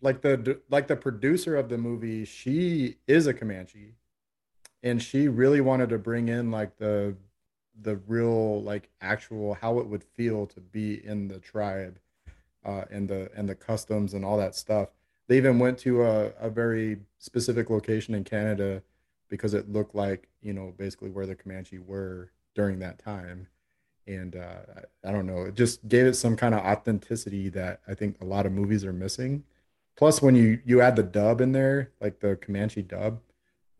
[0.00, 3.94] like the like the producer of the movie, she is a Comanche
[4.82, 7.16] and she really wanted to bring in like the
[7.80, 11.98] the real like actual how it would feel to be in the tribe
[12.64, 14.90] uh and the and the customs and all that stuff.
[15.28, 18.82] They even went to a, a very specific location in Canada
[19.28, 23.46] because it looked like, you know, basically where the Comanche were during that time
[24.06, 27.80] and uh, I, I don't know, it just gave it some kind of authenticity that
[27.86, 29.44] I think a lot of movies are missing.
[29.96, 33.20] Plus, when you you add the dub in there, like the Comanche dub,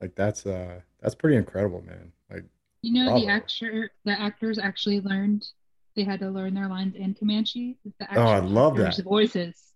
[0.02, 2.12] like that's uh that's pretty incredible, man.
[2.30, 2.44] Like
[2.82, 5.46] You know, the actor, the actors actually learned.
[5.94, 7.78] They had to learn their lines in Comanche.
[7.98, 9.00] The Oh, I love that.
[9.02, 9.72] Voices.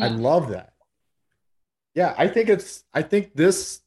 [0.00, 0.74] I love that.
[1.94, 3.80] Yeah, I think it's I think this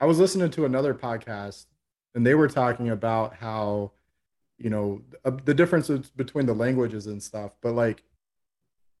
[0.00, 1.66] I was listening to another podcast
[2.14, 3.92] and they were talking about how
[4.58, 8.02] you know uh, the differences between the languages and stuff, but like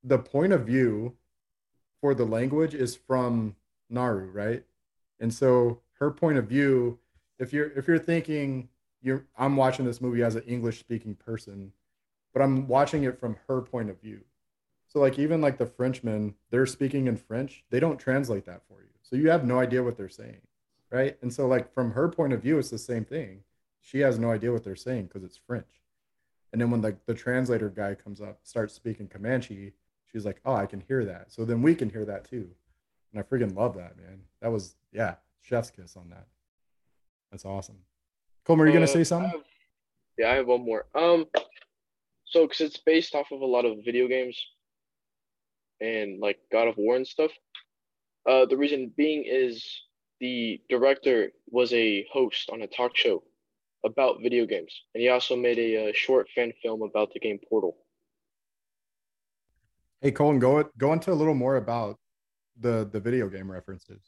[0.04, 1.16] the point of view
[2.00, 3.56] for the language is from
[3.90, 4.62] Naru, right?
[5.18, 6.98] And so her point of view,
[7.38, 8.68] if you're if you're thinking
[9.00, 11.72] you're I'm watching this movie as an English speaking person,
[12.32, 14.20] but I'm watching it from her point of view.
[14.86, 17.64] So like even like the Frenchmen, they're speaking in French.
[17.70, 18.88] They don't translate that for you.
[19.02, 20.40] So you have no idea what they're saying.
[20.90, 21.18] Right.
[21.20, 23.42] And so like from her point of view, it's the same thing.
[23.80, 25.82] She has no idea what they're saying because it's French.
[26.52, 29.74] And then when the, the translator guy comes up, starts speaking Comanche,
[30.10, 31.30] she's like, Oh, I can hear that.
[31.30, 32.48] So then we can hear that too.
[33.12, 34.22] And I freaking love that, man.
[34.40, 35.16] That was yeah,
[35.48, 36.26] chef's kiss on that.
[37.30, 37.78] That's awesome.
[38.44, 39.30] Coleman, are you gonna Uh, say I something?
[39.30, 39.44] have-
[40.18, 40.86] yeah, I have one more.
[40.94, 41.26] Um,
[42.24, 44.38] so because it's based off of a lot of video games
[45.80, 47.30] and like God of War and stuff.
[48.26, 49.82] Uh, the reason being is
[50.20, 53.22] the director was a host on a talk show
[53.84, 57.38] about video games, and he also made a, uh short fan film about the game
[57.48, 57.76] Portal.
[60.00, 61.98] Hey Colin, go go into a little more about
[62.58, 64.02] the the video game references.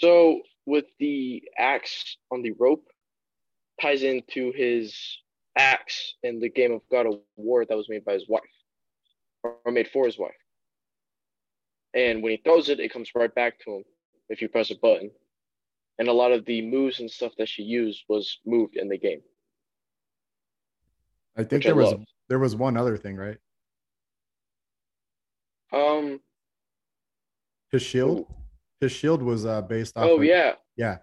[0.00, 2.86] So with the axe on the rope
[3.82, 4.96] ties into his
[5.58, 8.42] axe in the game of God of War that was made by his wife
[9.42, 10.32] or made for his wife.
[11.92, 13.84] And when he throws it, it comes right back to him
[14.30, 15.10] if you press a button.
[15.98, 18.96] And a lot of the moves and stuff that she used was moved in the
[18.96, 19.20] game.
[21.36, 21.94] I think Which I there was
[22.28, 23.36] there was one other thing, right?
[25.72, 26.20] Um
[27.70, 28.20] His shield.
[28.20, 28.39] ooh.
[28.80, 30.04] His shield was uh based off.
[30.06, 30.52] oh of- yeah.
[30.76, 30.98] yeah.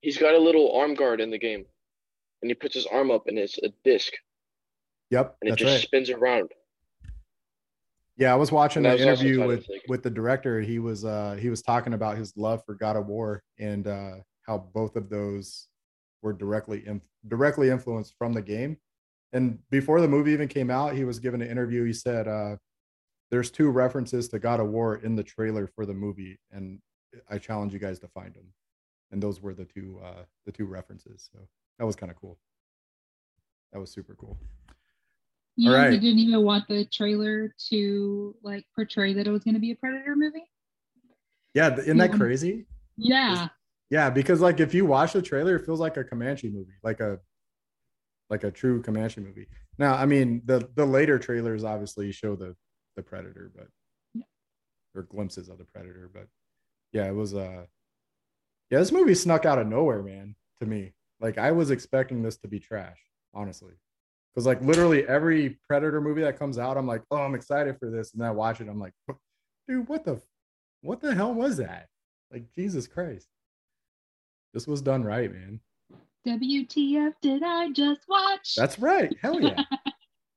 [0.00, 1.64] He's got a little arm guard in the game.
[2.42, 4.12] And he puts his arm up and it's a disc
[5.10, 5.82] Yep, and it just right.
[5.82, 6.50] spins around.
[8.16, 10.60] Yeah, I was watching That the was also interview with with the director.
[10.60, 14.12] He was uh he was talking about his love for God of War and uh
[14.46, 15.68] how both of those
[16.22, 18.76] were directly in, directly influenced from the game.
[19.32, 21.84] And before the movie even came out, he was given an interview.
[21.84, 22.56] He said uh
[23.30, 26.80] there's two references to God of War in the trailer for the movie and
[27.28, 28.46] I challenge you guys to find them.
[29.10, 31.28] And those were the two uh the two references.
[31.32, 31.38] So
[31.78, 32.38] that was kind of cool.
[33.72, 34.38] That was super cool.
[35.56, 35.92] You All right.
[35.92, 39.72] he didn't even want the trailer to like portray that it was going to be
[39.72, 40.44] a Predator movie.
[41.54, 42.16] Yeah, isn't that Yeah.
[42.16, 42.66] crazy?
[42.96, 43.48] Yeah.
[43.90, 47.00] Yeah, because like if you watch the trailer, it feels like a Comanche movie, like
[47.00, 47.18] a
[48.28, 49.48] like a true Comanche movie.
[49.76, 52.54] Now, I mean, the the later trailers obviously show the
[52.96, 53.68] the predator, but
[54.14, 54.22] Yeah.
[54.94, 56.26] or glimpses of the predator, but
[56.92, 57.66] yeah, it was uh
[58.70, 60.92] yeah, this movie snuck out of nowhere, man, to me.
[61.20, 62.98] Like I was expecting this to be trash,
[63.34, 63.74] honestly.
[64.34, 67.90] Because like literally every predator movie that comes out, I'm like, oh, I'm excited for
[67.90, 68.12] this.
[68.12, 68.92] And then I watch it, I'm like,
[69.68, 70.20] dude, what the
[70.82, 71.88] what the hell was that?
[72.32, 73.26] Like Jesus Christ.
[74.54, 75.60] This was done right, man.
[76.26, 78.54] WTF did I just watch?
[78.56, 79.16] That's right.
[79.22, 79.62] Hell yeah.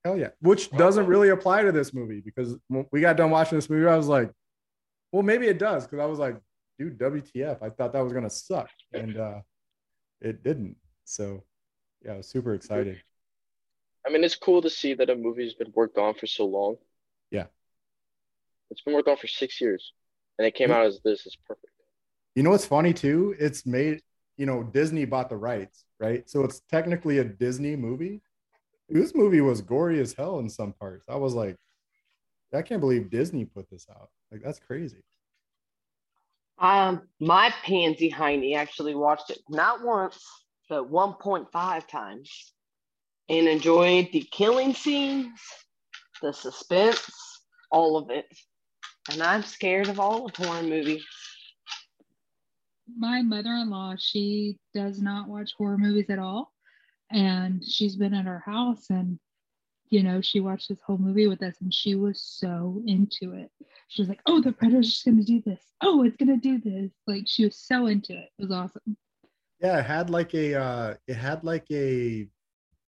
[0.04, 0.30] Hell yeah.
[0.42, 3.88] Which doesn't really apply to this movie because when we got done watching this movie,
[3.88, 4.30] I was like,
[5.12, 5.88] well, maybe it does.
[5.88, 6.36] Cause I was like,
[6.78, 7.62] dude, WTF.
[7.62, 8.70] I thought that was going to suck.
[8.92, 9.40] And uh,
[10.20, 10.76] it didn't.
[11.06, 11.44] So
[12.04, 13.02] yeah, I was super excited.
[14.06, 16.76] I mean, it's cool to see that a movie's been worked on for so long.
[17.32, 17.46] Yeah.
[18.70, 19.94] It's been worked on for six years,
[20.38, 20.80] and it came Yeah.
[20.80, 21.26] out as this.
[21.26, 21.68] is perfect.
[22.36, 23.36] You know what's funny too?
[23.40, 24.02] It's made,
[24.36, 26.30] you know, Disney bought the rights, right?
[26.30, 28.22] So it's technically a Disney movie.
[28.94, 31.08] This movie was gory as hell in some parts.
[31.10, 31.58] I was like,
[32.54, 34.12] I can't believe Disney put this out.
[34.32, 35.02] Like, that's crazy.
[36.60, 40.24] Um, my pansy hiney actually watched it not once,
[40.70, 42.54] but 1.5 times
[43.30, 45.40] and enjoyed the killing scenes,
[46.22, 47.10] the suspense,
[47.72, 48.28] all of it.
[49.12, 51.04] And I'm scared of all of horror movies.
[52.96, 56.53] my mother-in-law she does not watch horror movies at all
[57.14, 59.20] and she's been at our house and
[59.90, 63.52] you know she watched this whole movie with us and she was so into it
[63.88, 66.92] she was like oh the predator's just gonna do this oh it's gonna do this
[67.08, 68.98] like she was so into it it was awesome
[69.60, 72.28] Yeah, it had like a uh it had like a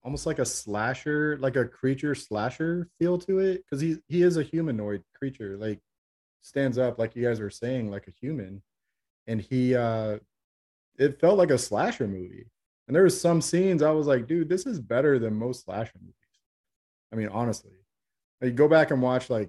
[0.05, 3.65] almost like a slasher, like a creature slasher feel to it.
[3.69, 5.81] Cause he he is a humanoid creature, like
[6.43, 8.63] stands up, like you guys were saying, like a human.
[9.27, 10.19] And he uh
[10.99, 12.47] it felt like a slasher movie.
[12.93, 15.99] And there was some scenes I was like, dude, this is better than most slasher
[15.99, 16.15] movies.
[17.11, 17.71] I mean, honestly.
[18.43, 19.49] Like go back and watch like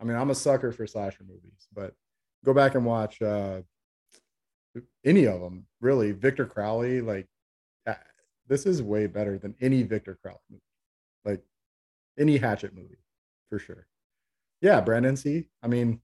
[0.00, 1.94] I mean, I'm a sucker for slasher movies, but
[2.42, 3.60] go back and watch uh
[5.04, 7.28] any of them really victor crowley like
[8.48, 10.62] this is way better than any Victor Crowley movie,
[11.24, 11.42] like
[12.18, 12.98] any Hatchet movie,
[13.48, 13.86] for sure.
[14.60, 15.16] Yeah, Brandon.
[15.16, 15.48] C.
[15.62, 16.00] I mean,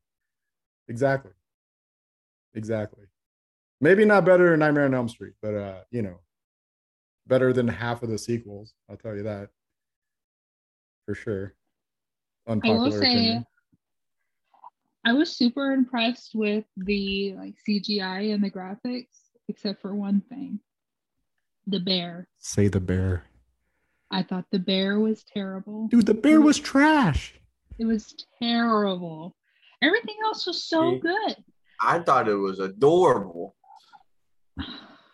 [0.88, 1.32] exactly,
[2.54, 3.07] exactly.
[3.80, 6.20] Maybe not better than Nightmare on Elm Street, but uh, you know,
[7.26, 8.74] better than half of the sequels.
[8.90, 9.50] I'll tell you that
[11.06, 11.54] for sure.
[12.46, 13.46] I will say, opinion.
[15.04, 19.06] I was super impressed with the like CGI and the graphics,
[19.48, 20.58] except for one thing:
[21.66, 22.28] the bear.
[22.38, 23.24] Say the bear,
[24.10, 25.88] I thought the bear was terrible.
[25.88, 26.06] dude.
[26.06, 27.34] The bear was trash.
[27.78, 29.36] It was terrible.
[29.82, 31.36] Everything else was so good.
[31.80, 33.54] I thought it was adorable.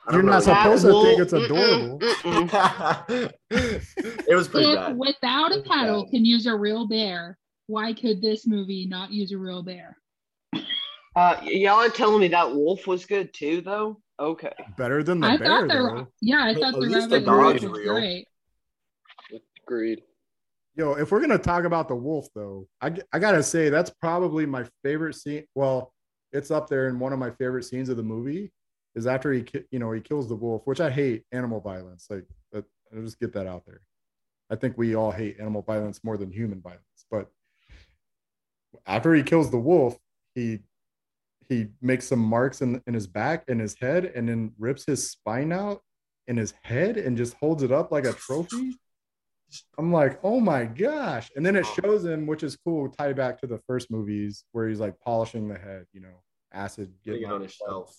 [0.06, 0.54] I You're don't not know.
[0.54, 1.98] supposed to That think it's adorable.
[1.98, 4.24] mm-mm, mm-mm.
[4.28, 4.98] it was pretty If bad.
[4.98, 7.38] without a paddle can use a real bear,
[7.68, 9.96] why could this movie not use a real bear?
[11.16, 14.00] Uh, y'all are telling me that wolf was good too, though.
[14.20, 14.52] Okay.
[14.76, 16.06] Better than the I bear, thought the though.
[16.20, 17.92] yeah, I At thought the least the rabbit wolf dog's was real.
[17.94, 18.28] great.
[19.66, 20.02] Agreed.
[20.76, 24.44] Yo, if we're gonna talk about the wolf, though, I I gotta say that's probably
[24.44, 25.44] my favorite scene.
[25.54, 25.92] Well,
[26.32, 28.52] it's up there in one of my favorite scenes of the movie.
[28.94, 32.06] Is after he, you know, he kills the wolf, which I hate animal violence.
[32.08, 33.80] Like, I'll just get that out there.
[34.50, 36.82] I think we all hate animal violence more than human violence.
[37.10, 37.28] But
[38.86, 39.98] after he kills the wolf,
[40.34, 40.60] he
[41.48, 45.10] he makes some marks in, in his back and his head, and then rips his
[45.10, 45.82] spine out
[46.26, 48.76] in his head and just holds it up like a trophy.
[49.78, 51.30] I'm like, oh my gosh.
[51.36, 54.68] And then it shows him, which is cool, tie back to the first movies where
[54.68, 57.94] he's like polishing the head, you know, acid getting it on his shelf.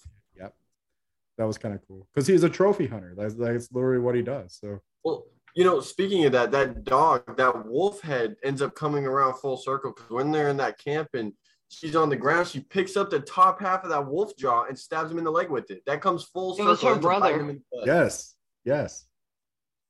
[1.38, 1.44] Yep.
[1.44, 3.14] That was kind of cool because he's a trophy hunter.
[3.18, 4.58] That's that's literally what he does.
[4.62, 9.06] So Well, you know, speaking of that, that dog, that wolf head ends up coming
[9.06, 11.34] around full circle because when they're in that camp and
[11.70, 14.78] she's on the ground, she picks up the top half of that wolf jaw and
[14.78, 15.82] stabs him in the leg with it.
[15.86, 16.70] That comes full It circle.
[16.72, 17.40] was her ends up biting brother.
[17.44, 17.86] him in the butt.
[17.88, 19.06] yes, yes.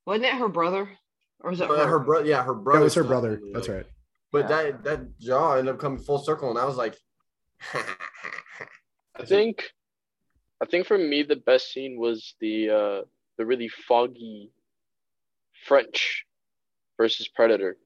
[0.05, 0.89] Wasn't it her brother?
[1.41, 1.87] Or was it uh, her?
[1.87, 2.79] her brother, yeah, her brother.
[2.79, 3.33] That was her brother.
[3.33, 3.77] him That's leg.
[3.77, 3.85] right.
[4.31, 4.63] But Yeah.
[4.71, 6.95] that that jaw ended up coming full circle, and I was like,
[9.15, 9.71] I think
[10.65, 13.01] I think for me the best scene was the uh
[13.37, 14.49] the really foggy
[15.67, 16.25] French
[16.97, 17.77] versus Predator.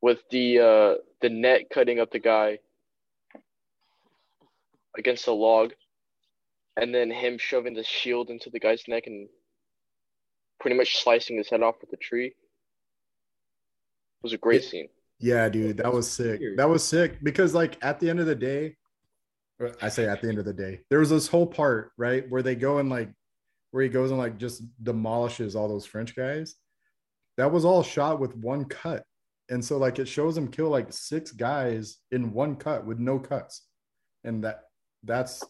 [0.00, 2.58] With the uh the net cutting up the guy
[4.98, 5.72] against the log
[6.76, 9.28] and then him shoving the shield into the guy's neck and
[10.58, 12.26] pretty much slicing his head off with the tree.
[12.26, 12.34] It
[14.24, 14.68] was a great Yeah.
[14.68, 14.88] scene.
[15.20, 16.40] Yeah, dude, that was sick.
[16.56, 18.76] That was sick because, like, at the end of the day, or
[19.82, 22.42] I say at the end of the day, there was this whole part, right, where
[22.42, 23.10] they go and like,
[23.72, 26.56] where he goes and like just demolishes all those French guys.
[27.36, 29.04] That was all shot with one cut.
[29.48, 33.18] And so, like, it shows him kill like six guys in one cut with no
[33.18, 33.62] cuts.
[34.24, 34.62] And that
[35.04, 35.42] that's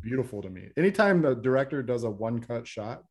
[0.00, 0.68] beautiful to me.
[0.76, 3.04] Anytime the director does a one cut shot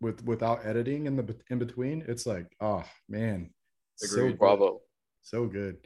[0.00, 3.50] with without editing in the in between, it's like, oh man,
[3.96, 4.30] so Agreed.
[4.32, 4.38] good.
[4.38, 4.80] Bravo.
[5.22, 5.76] So good.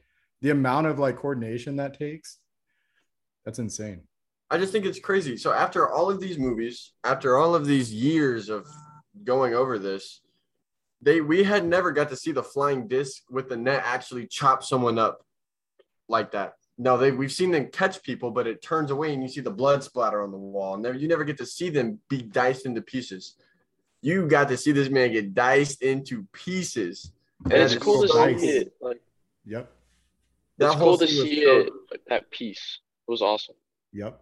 [0.42, 2.38] The amount of like coordination that takes,
[3.46, 4.02] that's insane.
[4.50, 5.36] I just think it's crazy.
[5.36, 8.66] So after all of these movies, after all of these years of
[9.24, 10.20] going over this,
[11.00, 14.62] they we had never got to see the flying disc with the net actually chop
[14.62, 15.24] someone up
[16.08, 16.54] like that.
[16.76, 19.50] No, they we've seen them catch people, but it turns away and you see the
[19.50, 20.74] blood splatter on the wall.
[20.74, 23.36] And never you never get to see them be diced into pieces.
[24.02, 27.12] You got to see this man get diced into pieces.
[27.44, 28.40] And that it's cool to so nice.
[28.40, 28.72] see it.
[28.80, 29.00] Like
[29.44, 29.70] Yep.
[30.58, 32.80] That it's cool to scene see it like that piece.
[33.08, 33.56] It was awesome.
[33.92, 34.20] Yep.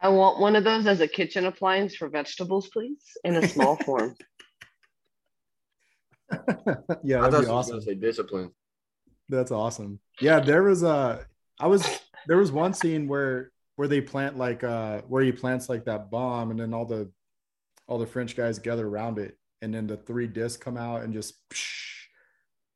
[0.00, 3.76] I want one of those as a kitchen appliance for vegetables, please, in a small
[3.76, 4.16] form.
[7.04, 7.80] yeah, that'd thought be you was awesome.
[7.82, 8.50] say discipline.
[9.28, 10.00] That's awesome.
[10.20, 11.26] Yeah, there was a
[11.58, 15.68] I was there was one scene where where they plant like uh where he plants
[15.68, 17.10] like that bomb and then all the
[17.86, 21.12] all the French guys gather around it and then the three discs come out and
[21.12, 21.34] just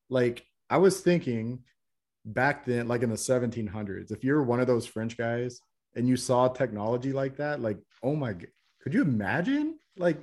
[0.09, 1.61] like I was thinking
[2.27, 5.61] back then like in the 1700s if you're one of those French guys
[5.95, 8.35] and you saw technology like that like oh my
[8.83, 10.19] could you imagine like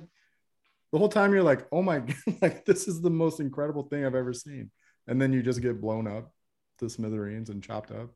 [0.92, 4.04] the whole time you're like oh my god like this is the most incredible thing
[4.04, 4.70] I've ever seen
[5.06, 6.30] and then you just get blown up
[6.78, 8.10] to smithereens and chopped up.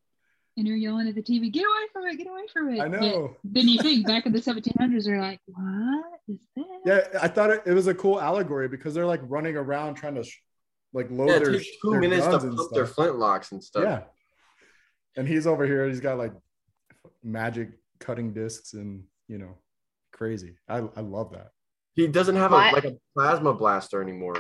[0.57, 2.81] And you're yelling at the TV, get away from it, get away from it.
[2.81, 3.37] I But know.
[3.45, 6.65] then you think back in the 1700s, they're like, what is this?
[6.85, 10.17] Yeah, I thought it, it was a cool allegory because they're like running around trying
[10.17, 10.41] to sh-
[10.93, 12.97] like load Yeah, it their, two their minutes to guns and pump their stuff.
[12.97, 13.85] flintlocks and stuff.
[13.85, 14.03] Yeah.
[15.17, 16.33] And he's over here, he's got like
[17.23, 19.57] magic cutting discs and you know,
[20.13, 20.57] crazy.
[20.69, 21.51] I, I love that.
[21.95, 24.37] He doesn't have a like a plasma blaster anymore.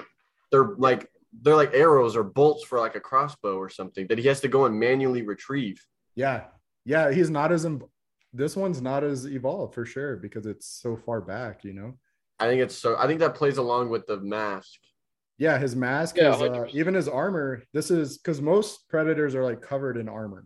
[0.50, 1.08] They're like
[1.42, 4.48] they're like arrows or bolts for like a crossbow or something that he has to
[4.48, 5.84] go and manually retrieve.
[6.14, 6.44] Yeah.
[6.84, 7.10] Yeah.
[7.10, 7.82] He's not as, em-
[8.32, 11.98] this one's not as evolved for sure because it's so far back, you know?
[12.38, 12.96] I think it's so.
[12.96, 14.78] I think that plays along with the mask.
[15.38, 17.62] Yeah, his mask, Yeah, his, uh, even his armor.
[17.72, 20.44] This is because most predators are like covered in armor.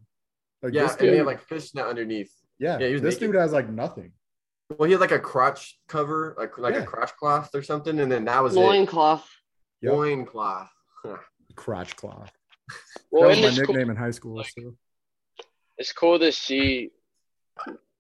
[0.62, 2.30] Like Yeah, this and dude, they have like fishnet underneath.
[2.58, 3.32] yeah, yeah, this naked.
[3.32, 4.12] dude has like nothing.
[4.78, 6.82] Well, he had like a crotch cover, like like Yeah.
[6.82, 9.24] a crotch cloth or something, and then that was Loincloth.
[9.80, 9.86] it.
[9.86, 9.94] Yep.
[9.94, 10.70] Loincloth.
[11.56, 12.30] Crotch cloth.
[13.10, 14.42] Well, that was my it's cool, nickname in high school.
[14.44, 14.74] So
[15.78, 16.90] it's cool to see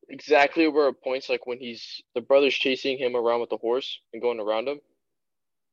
[0.08, 1.28] exactly where it points.
[1.28, 4.80] Like when he's the brother's chasing him around with the horse and going around him.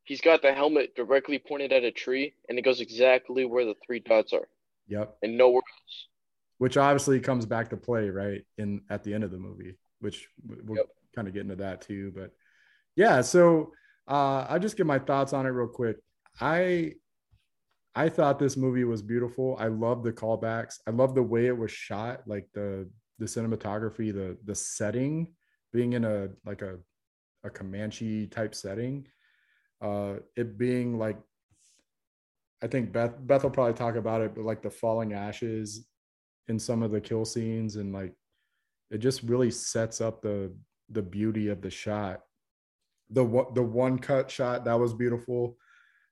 [0.10, 3.76] He's got the helmet directly pointed at a tree, and it goes exactly where the
[3.86, 4.47] three dots are,
[4.88, 5.16] yep.
[5.22, 6.07] and nowhere else.
[6.57, 10.28] Which obviously comes back to play right in at the end of the movie, which
[10.43, 10.88] we'll Yep.
[11.16, 12.12] kind of get into that too.
[12.16, 12.32] But
[12.95, 13.72] yeah, so
[14.07, 15.97] uh, I'll just give my thoughts on it real quick.
[16.41, 16.93] I
[17.93, 19.57] I thought this movie was beautiful.
[19.60, 20.80] I love the callbacks.
[20.88, 22.89] I love the way it was shot, like the
[23.20, 25.36] the cinematography, the the setting,
[25.72, 26.80] being in a like a
[27.43, 29.05] a Comanche type setting.
[29.82, 31.18] Uh, it being like,
[32.62, 35.86] I think Beth Beth will probably talk about it, but like the falling ashes
[36.48, 38.14] in some of the kill scenes, and like
[38.92, 40.54] it just really sets up the
[40.90, 42.22] the beauty of the shot.
[43.12, 43.24] The
[43.54, 45.58] the one cut shot that was beautiful.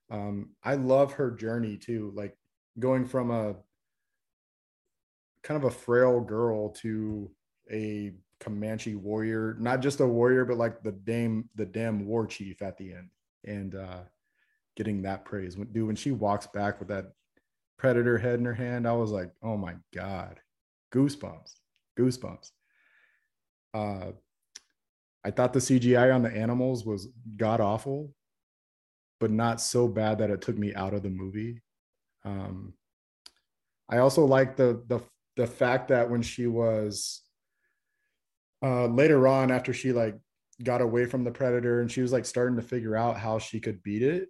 [0.10, 2.38] Um, I love her journey too, like
[2.80, 3.56] going from a
[5.44, 7.30] kind of a frail girl to
[7.72, 12.62] a Comanche warrior, not just a warrior, but like the damn the damn war chief
[12.62, 13.10] at the end,
[13.46, 14.02] and uh,
[14.76, 15.58] getting that praise.
[15.58, 17.12] When, dude, when she walks back with that
[17.78, 20.40] predator head in her hand, I was like, oh my god,
[20.94, 21.54] goosebumps,
[21.98, 22.52] goosebumps.
[23.74, 24.12] Uh,
[25.24, 28.14] I thought the CGI on the animals was god awful,
[29.20, 31.62] but not so bad that it took me out of the movie.
[32.24, 32.74] Um,
[33.90, 35.00] I also like the the
[35.36, 37.22] the fact that when she was
[38.64, 40.16] uh, later on after she like
[40.64, 43.60] got away from the predator and she was like starting to figure out how she
[43.60, 44.30] could beat it,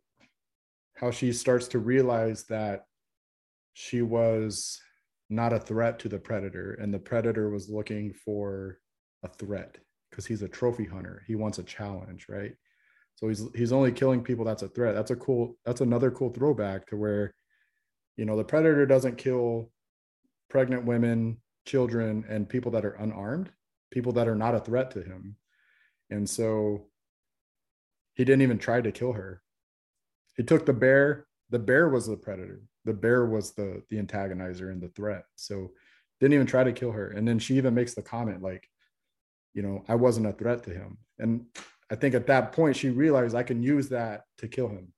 [0.96, 2.86] how she starts to realize that
[3.74, 4.80] she was
[5.30, 8.80] not a threat to the predator and the predator was looking for
[9.24, 9.78] a threat
[10.10, 11.24] because he's a trophy hunter.
[11.28, 12.54] He wants a challenge, right?
[13.16, 14.96] So he's he's only killing people that's a threat.
[14.96, 17.34] That's a cool that's another cool throwback to where
[18.16, 19.72] you know the predator doesn't kill
[20.50, 23.52] pregnant women, children and people that are unarmed,
[23.92, 25.36] people that are not a threat to him.
[26.10, 26.88] And so
[28.14, 29.42] he didn't even try to kill her.
[30.36, 32.62] He took the bear, the bear was the predator.
[32.86, 35.26] The bear was the the antagonizer and the threat.
[35.36, 35.72] So
[36.20, 37.10] didn't even try to kill her.
[37.10, 38.68] And then she even makes the comment like
[39.54, 41.00] you know, I wasn't a threat to him.
[41.18, 41.48] And
[41.90, 44.94] I think at that point she realized I can use that to kill him.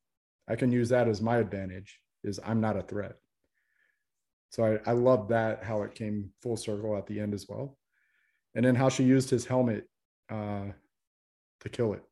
[0.50, 3.16] I can use that as my advantage is I'm not a threat.
[4.50, 7.78] So I, I love that how it came full circle at the end as well.
[8.54, 9.88] And then how she used his helmet
[10.30, 10.66] uh,
[11.62, 12.04] to kill it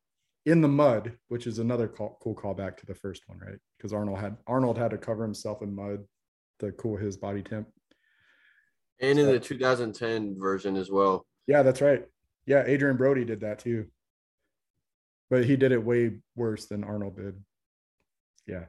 [0.46, 3.58] in the mud, which is another call, cool callback to the first one, right?
[3.76, 6.04] Because Arnold had Arnold had to cover himself in mud
[6.60, 7.68] to cool his body temp.
[9.00, 11.26] And in the 2010 version as well.
[11.46, 12.04] Yeah, that's right.
[12.46, 13.86] Yeah, Adrien Brody did that too.
[15.30, 17.34] But he did it way worse than Arnold did.
[18.46, 18.64] Yeah.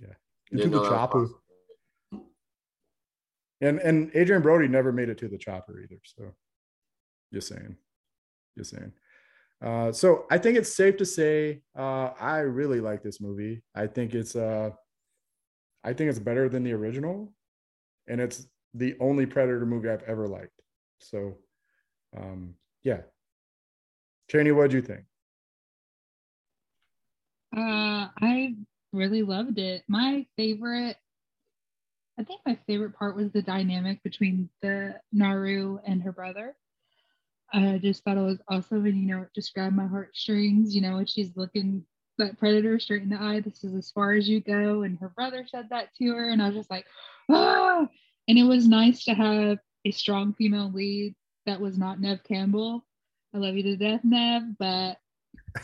[0.00, 0.14] Yeah.
[0.50, 1.28] Didn't the chopper.
[3.60, 6.00] And and Adrien Brody never made it to the chopper either.
[6.04, 6.34] So
[7.32, 7.76] just saying.
[8.56, 8.92] Just saying.
[9.64, 13.62] Uh, so I think it's safe to say uh, I really like this movie.
[13.74, 14.70] I think it's uh,
[15.82, 17.32] I think it's better than the original,
[18.06, 20.60] and it's the only Predator movie I've ever liked.
[20.98, 21.38] So
[22.14, 23.00] um, yeah.
[24.30, 25.04] Cheney, what do you think?
[27.56, 28.54] Uh, I
[28.92, 29.82] really loved it.
[29.88, 30.96] My favorite,
[32.18, 36.54] I think my favorite part was the dynamic between the Naru and her brother.
[37.54, 40.74] I just thought it was awesome, and you know, it just grabbed my heartstrings.
[40.74, 41.84] You know, when she's looking
[42.18, 45.10] that predator straight in the eye, this is as far as you go, and her
[45.10, 46.86] brother said that to her, and I was just like,
[47.30, 47.86] ah!
[48.28, 51.14] And it was nice to have a strong female lead
[51.46, 52.84] that was not Neve Campbell.
[53.34, 54.98] I love you to death, Neve, but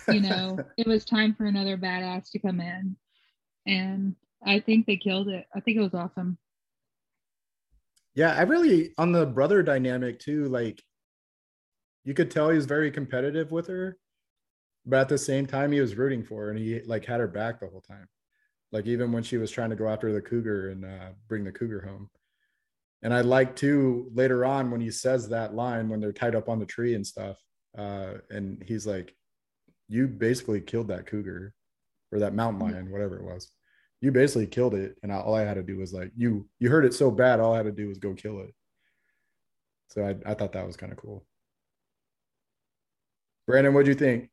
[0.08, 2.96] you know, it was time for another badass to come in.
[3.66, 4.14] And
[4.44, 5.46] I think they killed it.
[5.54, 6.38] I think it was awesome.
[8.14, 10.46] Yeah, I really on the brother dynamic too.
[10.46, 10.82] Like,
[12.04, 13.98] you could tell he was very competitive with her,
[14.86, 17.28] but at the same time, he was rooting for her and he like had her
[17.28, 18.08] back the whole time.
[18.72, 21.52] Like even when she was trying to go after the cougar and uh, bring the
[21.52, 22.08] cougar home.
[23.02, 26.48] And I like too later on when he says that line when they're tied up
[26.48, 27.38] on the tree and stuff,
[27.76, 29.16] uh, and he's like,
[29.88, 31.54] "You basically killed that cougar,
[32.12, 33.50] or that mountain lion, whatever it was."
[34.00, 36.70] you basically killed it and I, all i had to do was like you you
[36.70, 38.54] heard it so bad all i had to do was go kill it
[39.88, 41.24] so i, I thought that was kind of cool
[43.50, 44.30] brandon what do you think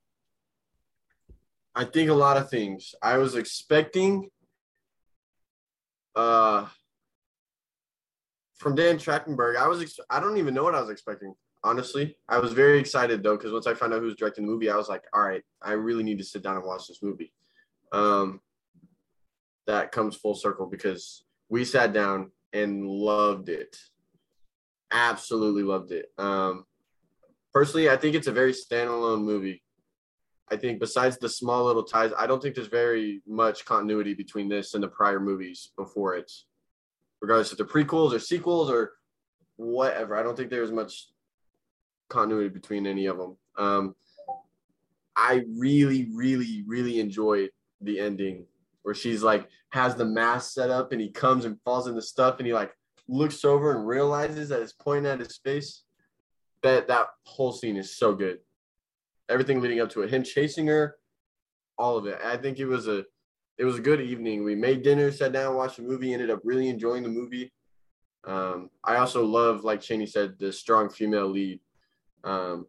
[1.78, 2.96] I think a lot of things.
[3.04, 4.32] I was expecting
[6.16, 6.66] uh
[8.56, 9.58] from Dan Trachtenberg.
[9.58, 11.36] I was ex- I don't even know what I was expecting.
[11.64, 14.52] Honestly, I was very excited though because once I found out who was directing the
[14.52, 17.04] movie, I was like, all right, I really need to sit down and watch this
[17.04, 17.32] movie.
[17.92, 18.42] Um,
[19.68, 23.78] that comes full circle because we sat down and loved it.
[24.92, 26.08] Absolutely loved it.
[26.18, 26.66] Um,
[27.58, 29.64] personally, I think it's a very standalone movie.
[30.52, 34.48] I think besides the small little ties, I don't think there's very much continuity between
[34.48, 36.32] this and the prior movies before it,
[37.20, 38.92] regardless if they're prequels or sequels or
[39.56, 40.16] whatever.
[40.16, 41.08] I don't think there's much
[42.10, 43.38] continuity between any of them.
[43.58, 43.96] Um,
[45.16, 47.50] I really, really, really enjoyed
[47.82, 48.46] the ending
[48.84, 52.38] where she's like has the mask set up and he comes and falls into stuff
[52.38, 52.72] and he like
[53.08, 55.86] looks over and realizes that it's pointing at his face.
[56.64, 58.40] That that whole scene is so good
[59.30, 60.98] everything leading up to it, him chasing her,
[61.78, 62.20] all of it.
[62.24, 63.06] I think it was a
[63.58, 64.44] it was a good evening.
[64.44, 67.52] We made dinner, sat down, watched a movie, ended up really enjoying the movie.
[68.24, 71.60] Um, I also love, like Cheney said, the strong female lead.
[72.24, 72.68] Um,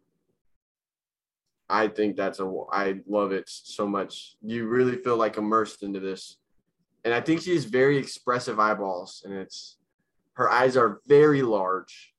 [1.68, 4.36] I think that's a I love it so much.
[4.40, 6.38] You really feel like immersed into this.
[7.04, 9.76] And I think she has very expressive eyeballs and it's
[10.34, 12.14] her eyes are very large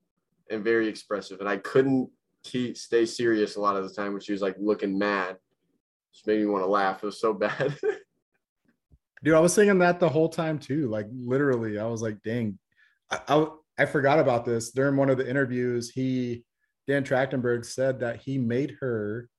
[0.49, 1.39] and very expressive.
[1.39, 2.09] And I couldn't
[2.43, 5.37] keep stay serious a lot of the time when she was like looking mad.
[6.13, 7.03] Just made me want to laugh.
[7.03, 7.77] It was so bad.
[9.23, 10.87] Dude, I was thinking that the whole time too.
[10.89, 12.57] Like literally, I was like, dang,
[13.11, 13.47] I, I,
[13.79, 14.71] I forgot about this.
[14.71, 16.43] During one of the interviews, he
[16.87, 19.29] Dan Trachtenberg said that he made her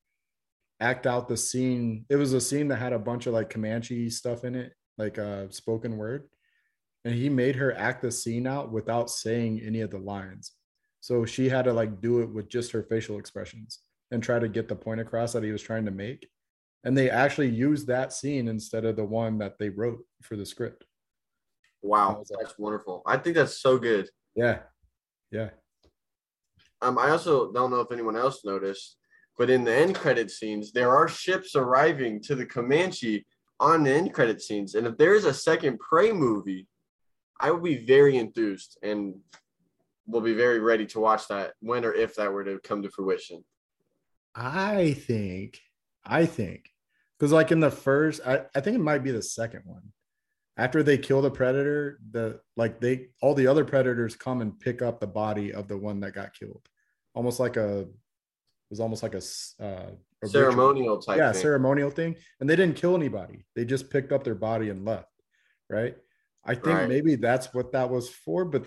[0.80, 2.04] act out the scene.
[2.08, 5.18] It was a scene that had a bunch of like Comanche stuff in it, like
[5.18, 6.28] a uh, spoken word.
[7.04, 10.52] And he made her act the scene out without saying any of the lines.
[11.00, 13.80] So she had to like do it with just her facial expressions
[14.10, 16.28] and try to get the point across that he was trying to make.
[16.84, 20.46] And they actually used that scene instead of the one that they wrote for the
[20.46, 20.84] script.
[21.82, 23.02] Wow, that's wonderful.
[23.06, 24.08] I think that's so good.
[24.34, 24.60] Yeah.
[25.30, 25.50] Yeah.
[26.82, 28.96] Um, I also don't know if anyone else noticed,
[29.38, 33.26] but in the end credit scenes, there are ships arriving to the Comanche
[33.58, 34.74] on the end credit scenes.
[34.74, 36.66] And if there's a second Prey movie,
[37.38, 39.14] I would be very enthused and
[40.10, 42.90] will be very ready to watch that when or if that were to come to
[42.90, 43.44] fruition.
[44.34, 45.60] I think,
[46.04, 46.70] I think,
[47.18, 49.82] because like in the first, I, I think it might be the second one.
[50.56, 54.82] After they kill the predator, the like they all the other predators come and pick
[54.82, 56.62] up the body of the one that got killed,
[57.14, 57.88] almost like a it
[58.68, 59.22] was almost like a,
[59.64, 59.90] uh,
[60.22, 61.02] a ceremonial ritual.
[61.02, 61.18] type.
[61.18, 61.40] yeah thing.
[61.42, 63.44] ceremonial thing, and they didn't kill anybody.
[63.56, 65.08] They just picked up their body and left.
[65.68, 65.96] Right.
[66.44, 66.88] I think Right.
[66.88, 68.66] maybe that's what that was for, but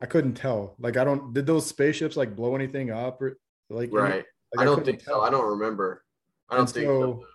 [0.00, 0.74] I couldn't tell.
[0.78, 1.32] Like, I don't.
[1.34, 3.36] Did those spaceships like blow anything up or
[3.68, 3.90] like?
[3.92, 4.24] Right.
[4.54, 5.20] like, I don't think so.
[5.20, 6.04] I don't remember.
[6.48, 7.00] I don't And think so.
[7.00, 7.26] so,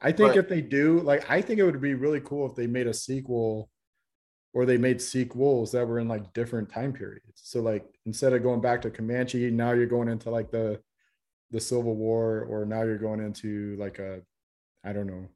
[0.00, 2.54] I think But- if they do, like, I think it would be really cool if
[2.54, 3.70] they made a sequel,
[4.52, 7.24] or they made sequels that were in like different time periods.
[7.36, 10.80] So, like, instead of going back to Comanche, now you're going into like the
[11.50, 14.22] the Civil War, or now you're going into like a,
[14.84, 15.28] I don't know,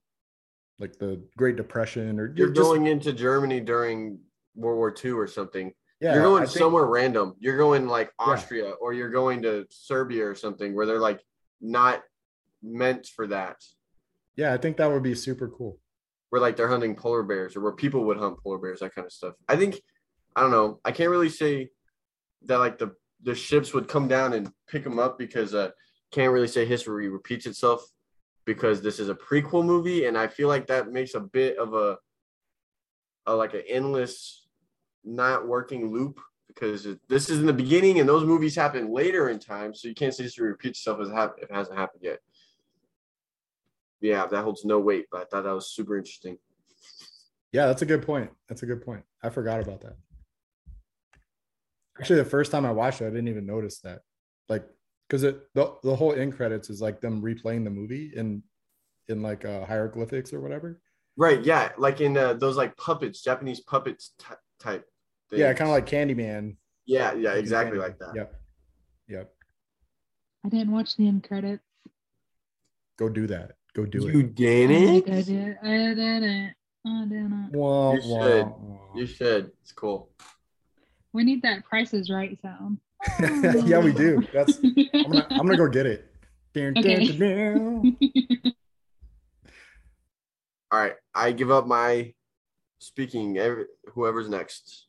[0.78, 4.20] like the Great Depression, or You're just- going into Germany during
[4.54, 5.72] World War II or something.
[6.00, 7.34] Yeah, you're going I think- somewhere random.
[7.38, 11.20] You're going like Austria or you're going to Serbia or something where they're like
[11.60, 12.02] not
[12.62, 13.56] meant for that.
[14.36, 15.78] Yeah, I think that would be super cool.
[16.30, 19.06] Where like they're hunting polar bears or where people would hunt polar bears, that kind
[19.06, 19.34] of stuff.
[19.48, 19.80] I think
[20.34, 20.80] I don't know.
[20.84, 21.70] I can't really say
[22.42, 25.70] that like the the ships would come down and pick them up because uh
[26.12, 27.82] can't really say history repeats itself
[28.44, 31.72] because this is a prequel movie and I feel like that makes a bit of
[31.74, 31.96] a,
[33.26, 34.45] a like an endless
[35.06, 39.28] not working loop because it, this is in the beginning and those movies happen later
[39.30, 41.78] in time so you can't say history repeats itself as it, hap- if it hasn't
[41.78, 42.18] happened yet.
[44.00, 46.38] Yeah, that holds no weight, but I thought that was super interesting.
[47.52, 48.30] Yeah, that's a good point.
[48.48, 49.04] That's a good point.
[49.22, 49.96] I forgot about that.
[51.98, 54.00] Actually, the first time I watched it, I didn't even notice that.
[54.48, 54.66] Like,
[55.08, 58.42] because it the, the whole end credits is like them replaying the movie in
[59.08, 60.80] in like uh, hieroglyphics or whatever.
[61.16, 64.86] Right, yeah, like in uh, those like puppets, Japanese puppets ty- type.
[65.32, 66.56] Yeah, kind of like Candyman.
[66.86, 67.82] Yeah, yeah, exactly Candyman.
[67.82, 68.12] like that.
[68.14, 68.40] Yep.
[69.08, 69.32] Yep.
[70.44, 71.62] I didn't watch the end credits.
[72.98, 73.52] Go do that.
[73.74, 74.14] Go do You it.
[74.14, 75.12] You did I think it?
[75.12, 75.58] I did.
[75.62, 76.54] I didn't.
[76.86, 77.50] I didn't.
[77.52, 78.46] Wah, You wah, should.
[78.46, 78.78] wah.
[78.94, 79.52] You should.
[79.62, 80.10] It's cool.
[81.12, 82.78] We need that prices Right sound.
[83.66, 84.22] yeah, we do.
[84.32, 84.58] That's.
[84.62, 85.26] I'm gonna.
[85.30, 86.10] I'm gonna go get it.
[86.54, 87.06] Dun, dun, Okay.
[87.06, 88.52] dun, dun.
[90.72, 92.12] All right, I give up my
[92.78, 93.38] speaking.
[93.38, 93.64] Every,
[93.94, 94.85] whoever's next.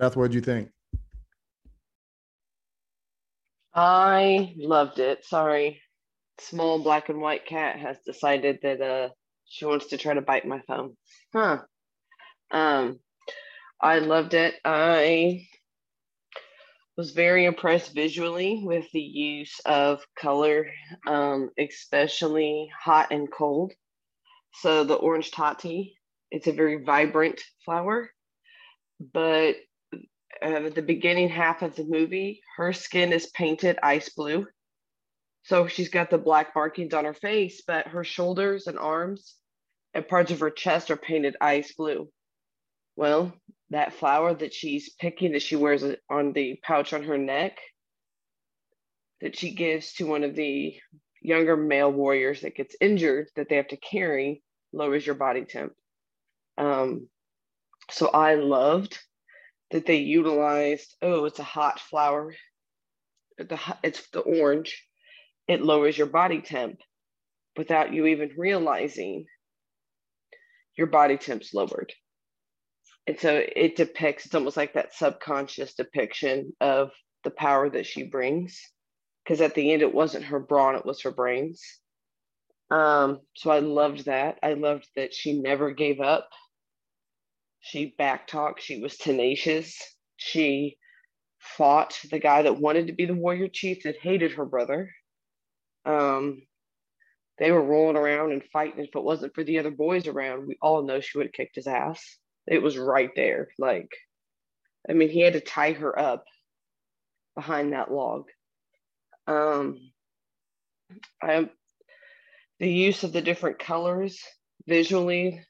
[0.00, 0.70] Beth, what'd you think?
[3.74, 5.24] I loved it.
[5.26, 5.82] Sorry.
[6.40, 9.10] small black and white cat has decided that uh
[9.46, 10.96] she wants to try to bite my phone.
[11.34, 11.62] Huh.
[12.50, 13.00] Um
[13.80, 14.54] I loved it.
[14.64, 15.46] I
[16.96, 20.70] was very impressed visually with the use of color,
[21.06, 23.72] um, especially hot and cold.
[24.54, 25.96] So the orange tati,
[26.30, 28.10] it's a very vibrant flower,
[29.00, 29.56] but
[30.42, 34.46] uh, the beginning half of the movie, her skin is painted ice blue.
[35.44, 39.34] So she's got the black markings on her face, but her shoulders and arms
[39.94, 42.10] and parts of her chest are painted ice blue.
[42.96, 43.32] Well,
[43.70, 47.58] that flower that she's picking that she wears on the pouch on her neck
[49.20, 50.76] that she gives to one of the
[51.22, 55.72] younger male warriors that gets injured that they have to carry lowers your body temp.
[56.56, 57.08] Um,
[57.90, 58.98] so I loved
[59.70, 62.34] that they utilized, oh, it's a hot flower.
[63.38, 64.84] The, it's the orange.
[65.48, 66.78] It lowers your body temp
[67.56, 69.26] without you even realizing
[70.76, 71.92] your body temp's lowered
[73.06, 76.90] and so it depicts it's almost like that subconscious depiction of
[77.24, 78.60] the power that she brings
[79.24, 81.62] because at the end it wasn't her brawn it was her brains
[82.70, 86.28] um so i loved that i loved that she never gave up
[87.60, 89.76] she backtalked she was tenacious
[90.16, 90.76] she
[91.38, 94.90] fought the guy that wanted to be the warrior chief that hated her brother
[95.86, 96.42] um
[97.38, 100.58] they were rolling around and fighting if it wasn't for the other boys around we
[100.60, 102.18] all know she would have kicked his ass
[102.50, 103.48] it was right there.
[103.58, 103.90] Like,
[104.88, 106.24] I mean, he had to tie her up
[107.34, 108.24] behind that log.
[109.26, 109.78] Um,
[111.22, 111.48] I,
[112.58, 114.20] the use of the different colors
[114.66, 115.40] visually,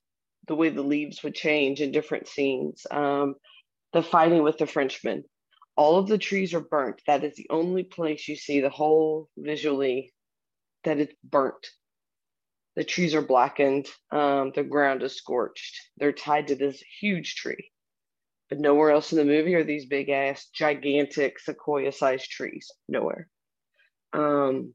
[0.46, 3.34] the way the leaves would change in different scenes, um,
[3.92, 5.24] the fighting with the Frenchman.
[5.76, 7.00] All of the trees are burnt.
[7.06, 10.12] That is the only place you see the whole visually
[10.84, 11.66] that it's burnt.
[12.76, 13.88] The trees are blackened.
[14.10, 15.80] Um, the ground is scorched.
[15.96, 17.70] They're tied to this huge tree.
[18.48, 22.70] But nowhere else in the movie are these big ass, gigantic sequoia sized trees.
[22.88, 23.28] Nowhere.
[24.12, 24.74] Um,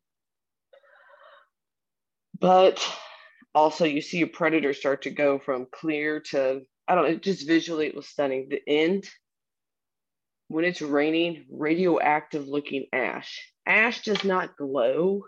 [2.39, 2.80] but
[3.56, 7.47] also, you see a predator start to go from clear to, I don't know, just
[7.47, 8.47] visually, it was stunning.
[8.49, 9.06] The end,
[10.49, 13.51] when it's raining, radioactive looking ash.
[13.66, 15.24] Ash does not glow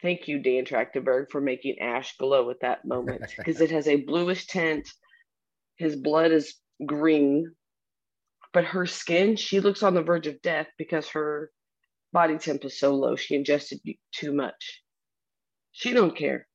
[0.00, 4.02] Thank you, Dan Trachtenberg, for making Ash glow at that moment because it has a
[4.02, 4.88] bluish tint.
[5.76, 6.54] His blood is
[6.84, 7.54] green,
[8.52, 11.50] but her skin, she looks on the verge of death because her
[12.12, 13.16] body temp is so low.
[13.16, 13.80] She ingested
[14.12, 14.82] too much.
[15.72, 16.47] She don't care.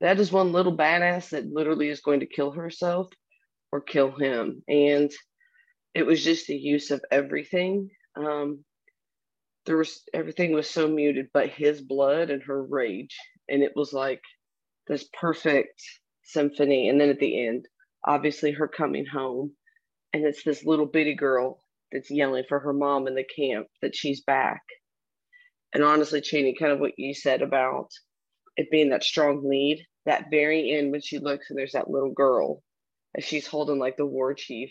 [0.00, 3.08] That is one little badass that literally is going to kill herself
[3.72, 4.62] or kill him.
[4.68, 5.10] And
[5.94, 7.90] it was just the use of everything.
[8.16, 8.64] Um,
[9.68, 13.14] there was everything was so muted but his blood and her rage
[13.50, 14.22] and it was like
[14.86, 15.82] this perfect
[16.24, 17.66] symphony and then at the end
[18.06, 19.52] obviously her coming home
[20.14, 21.58] and it's this little bitty girl
[21.92, 24.62] that's yelling for her mom in the camp that she's back
[25.74, 27.90] and honestly cheney kind of what you said about
[28.58, 32.12] it being that strong lead that very end when she looks and there's that little
[32.12, 32.62] girl
[33.14, 34.70] and she's holding like the war chief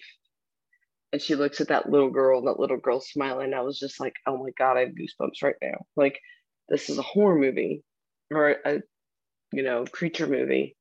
[1.13, 3.53] and she looks at that little girl and that little girl smiling.
[3.53, 5.85] I was just like, oh my God, I have goosebumps right now.
[5.95, 6.19] Like,
[6.67, 7.83] this is a horror movie
[8.29, 8.81] or a,
[9.53, 10.75] you know, creature movie.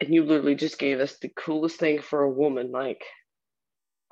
[0.00, 2.70] And you literally just gave us the coolest thing for a woman.
[2.70, 3.02] Like,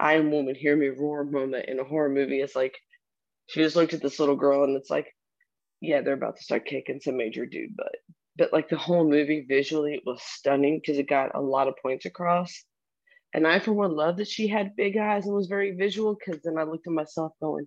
[0.00, 2.40] I am woman, hear me roar moment in a horror movie.
[2.40, 2.76] It's like,
[3.46, 5.06] she just looked at this little girl and it's like,
[5.84, 7.96] yeah, they're about to start kicking some major dude butt.
[8.36, 11.74] But like the whole movie visually, it was stunning because it got a lot of
[11.82, 12.64] points across
[13.34, 16.40] and I, for one, love that she had big eyes and was very visual because
[16.42, 17.66] then I looked at myself going,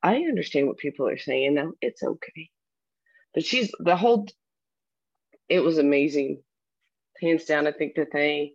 [0.00, 1.72] I understand what people are saying now.
[1.80, 2.50] It's okay.
[3.34, 4.28] But she's the whole,
[5.48, 6.40] it was amazing.
[7.20, 8.52] Hands down, I think that they,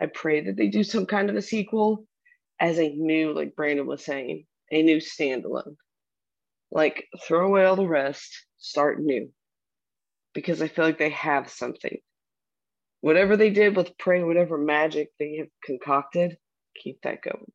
[0.00, 2.04] I pray that they do some kind of a sequel
[2.60, 5.76] as a new, like Brandon was saying, a new standalone.
[6.70, 9.30] Like throw away all the rest, start new.
[10.34, 11.98] Because I feel like they have something
[13.00, 16.36] whatever they did with prey, whatever magic they have concocted,
[16.82, 17.50] keep that going.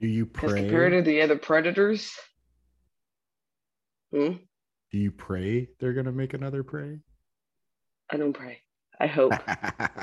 [0.00, 0.62] Do you pray?
[0.62, 2.12] compared to the other predators,
[4.12, 4.34] hmm?
[4.90, 7.00] Do you pray they're gonna make another prey?
[8.10, 8.60] I don't pray.
[8.98, 9.32] I hope.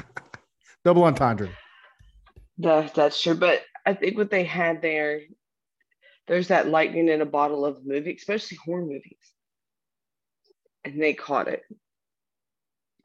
[0.86, 1.50] Double entendre.
[2.60, 5.22] That that's true, but I think what they had there,
[6.28, 9.18] there's that lightning in a bottle of movie, especially horror movies,
[10.84, 11.64] and they caught it.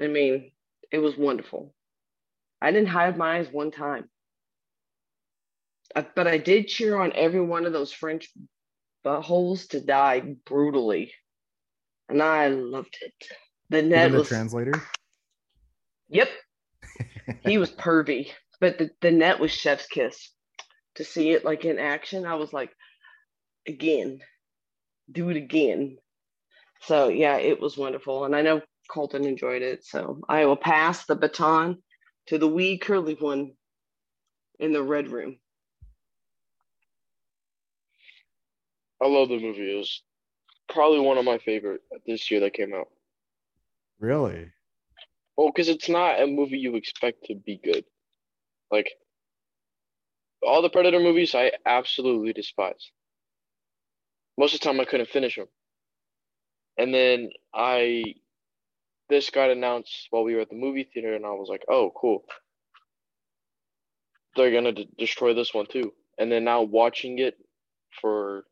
[0.00, 0.52] I mean,
[0.90, 1.74] it was wonderful.
[2.62, 4.08] I didn't hide my eyes one time.
[5.94, 8.30] but I did cheer on every one of those French
[9.04, 11.12] buttholes to die brutally.
[12.08, 13.12] and I loved it.
[13.68, 14.82] The net the was translator.
[16.08, 16.28] yep,
[17.42, 20.30] he was pervy, but the, the net was chef's kiss.
[20.96, 22.70] To see it like in action, I was like,
[23.70, 24.20] again,
[25.10, 25.98] do it again.
[26.82, 29.84] So yeah, it was wonderful, and I know Colton enjoyed it.
[29.84, 31.78] So I will pass the baton
[32.26, 33.52] to the wee curly one
[34.58, 35.38] in the red room.
[39.02, 39.74] I love the movie.
[39.74, 40.02] It was
[40.68, 42.88] probably one of my favorite this year that came out.
[43.98, 44.50] Really?
[45.36, 47.84] Well, because it's not a movie you expect to be good.
[48.70, 48.90] Like
[50.42, 52.90] all the Predator movies, I absolutely despise.
[54.38, 55.48] Most of the time, I couldn't finish them.
[56.78, 58.02] And then I,
[59.08, 61.92] this got announced while we were at the movie theater, and I was like, "Oh,
[61.94, 62.24] cool!
[64.36, 67.34] They're gonna d- destroy this one too." And then now watching it
[68.00, 68.44] for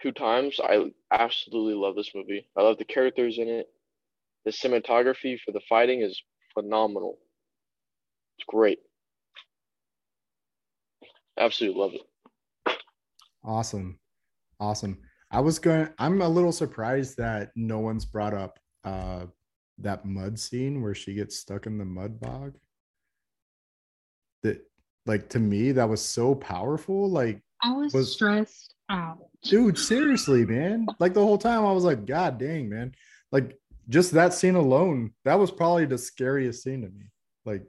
[0.00, 2.46] two times, I absolutely love this movie.
[2.56, 3.66] I love the characters in it.
[4.44, 6.22] The cinematography for the fighting is
[6.54, 7.18] phenomenal.
[8.38, 8.78] It's great.
[11.38, 12.76] Absolutely love it.
[13.42, 13.98] Awesome.
[14.60, 14.98] Awesome.
[15.30, 19.26] I was going I'm a little surprised that no one's brought up uh
[19.78, 22.54] that mud scene where she gets stuck in the mud bog.
[24.42, 24.60] That
[25.06, 29.18] like to me that was so powerful like I was, Was- stressed out.
[29.42, 32.92] dude seriously man like the whole time i was like god dang man
[33.32, 37.06] like just that scene alone that was probably the scariest scene to me
[37.46, 37.62] like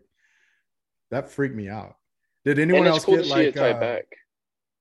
[1.12, 1.96] that freaked me out
[2.44, 4.04] did anyone else cool get like uh, back.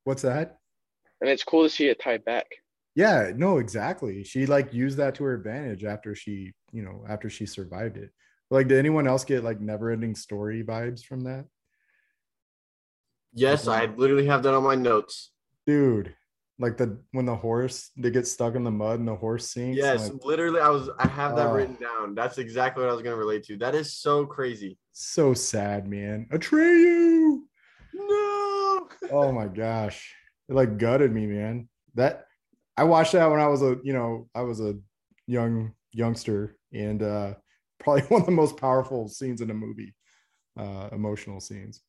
[0.02, 0.58] what's that
[1.24, 2.44] And it's cool to see it tied back.
[2.94, 7.30] yeah no exactly she like used that to her advantage after she you know after
[7.30, 8.10] she survived it
[8.50, 11.46] like did anyone else get like never ending story vibes from that
[13.36, 15.30] Yes, I literally have that on my notes.
[15.66, 16.14] dude
[16.58, 19.78] like the when the horse they get stuck in the mud and the horse sinks
[19.78, 20.88] Yes, like, literally, I was.
[20.98, 21.54] I have that Oh.
[21.54, 22.14] written down.
[22.14, 23.56] That's exactly what I was gonna relate to.
[23.56, 24.76] That is so crazy.
[24.92, 27.40] so sad man atreyu
[27.94, 28.88] No.
[29.10, 30.14] oh my gosh
[30.48, 32.26] it like gutted me man that
[32.76, 34.74] i watched that when i was a you know i was a
[35.26, 37.34] young youngster and uh
[37.78, 39.94] probably one of the most powerful scenes in a movie
[40.58, 41.82] uh emotional scenes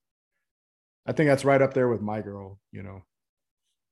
[1.06, 3.02] i think that's right up there with my girl you know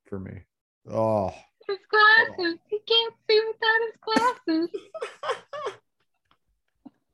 [0.08, 0.42] for me
[0.90, 1.34] oh
[1.68, 2.60] His glasses.
[2.68, 4.70] He can't see without his glasses.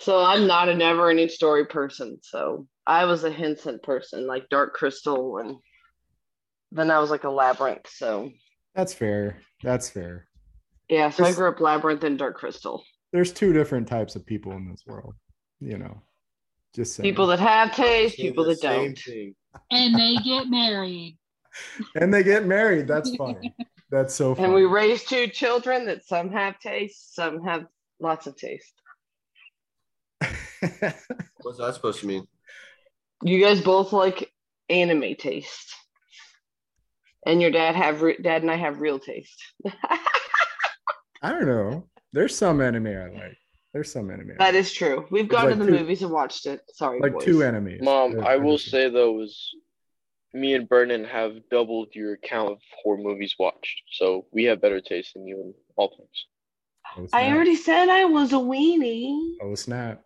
[0.01, 2.19] So I'm not a never ending story person.
[2.23, 5.57] So I was a Henson person, like Dark Crystal, and
[6.71, 7.87] then I was like a Labyrinth.
[7.89, 8.31] So
[8.75, 10.25] that's fair that's fair
[10.89, 12.83] yeah, so I grew up Labyrinth and Dark Crystal.
[13.11, 15.15] there's two different types of people in this world
[15.59, 16.01] you know
[16.73, 17.09] just saying.
[17.09, 18.97] People that have taste, people that don't.
[18.97, 19.35] thing.
[19.71, 21.17] And they get married.
[21.95, 23.53] and they get married that's fine.
[23.91, 27.65] that's so funny And we raise two children that some have taste, some have
[27.99, 28.73] lots of taste.
[31.41, 32.27] What's that supposed to mean?
[33.23, 34.31] You guys both like
[34.69, 35.75] anime taste,
[37.25, 39.41] and your dad have re- dad and I have real taste.
[41.21, 41.87] I don't know.
[42.13, 43.37] There's some anime I like.
[43.73, 44.31] There's some anime.
[44.31, 44.55] I that like.
[44.55, 45.05] is true.
[45.11, 46.61] We've There's gone like to the two- movies and watched it.
[46.73, 47.23] Sorry, like boys.
[47.25, 47.81] two enemies.
[47.83, 49.53] Mom, They're- I will just- say though, is
[50.33, 54.79] me and Brennan have doubled your count of horror movies watched, so we have better
[54.81, 56.25] taste than you in all things.
[56.97, 59.33] Oh, I already said I was a weenie.
[59.43, 60.03] Oh snap!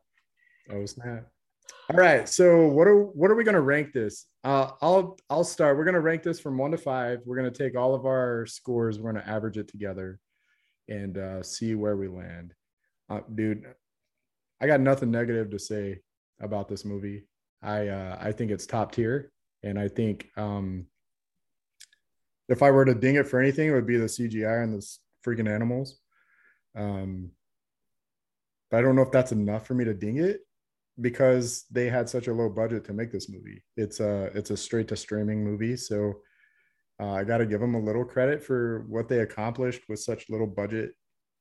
[0.69, 1.27] Oh snap!
[1.89, 2.29] All right.
[2.29, 4.27] So what are what are we gonna rank this?
[4.43, 5.77] Uh, I'll I'll start.
[5.77, 7.19] We're gonna rank this from one to five.
[7.25, 8.99] We're gonna take all of our scores.
[8.99, 10.19] We're gonna average it together,
[10.87, 12.53] and uh, see where we land.
[13.09, 13.65] Uh, dude,
[14.61, 15.99] I got nothing negative to say
[16.39, 17.27] about this movie.
[17.61, 20.85] I uh, I think it's top tier, and I think um,
[22.47, 24.97] if I were to ding it for anything, it would be the CGI and the
[25.25, 25.99] freaking animals.
[26.77, 27.31] Um,
[28.71, 30.39] but I don't know if that's enough for me to ding it
[31.01, 33.63] because they had such a low budget to make this movie.
[33.77, 36.21] It's a it's a straight to streaming movie, so
[36.99, 40.29] uh, I got to give them a little credit for what they accomplished with such
[40.29, 40.91] little budget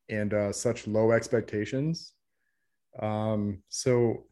[0.08, 2.12] and uh, such low expectations.
[3.00, 4.24] Um, so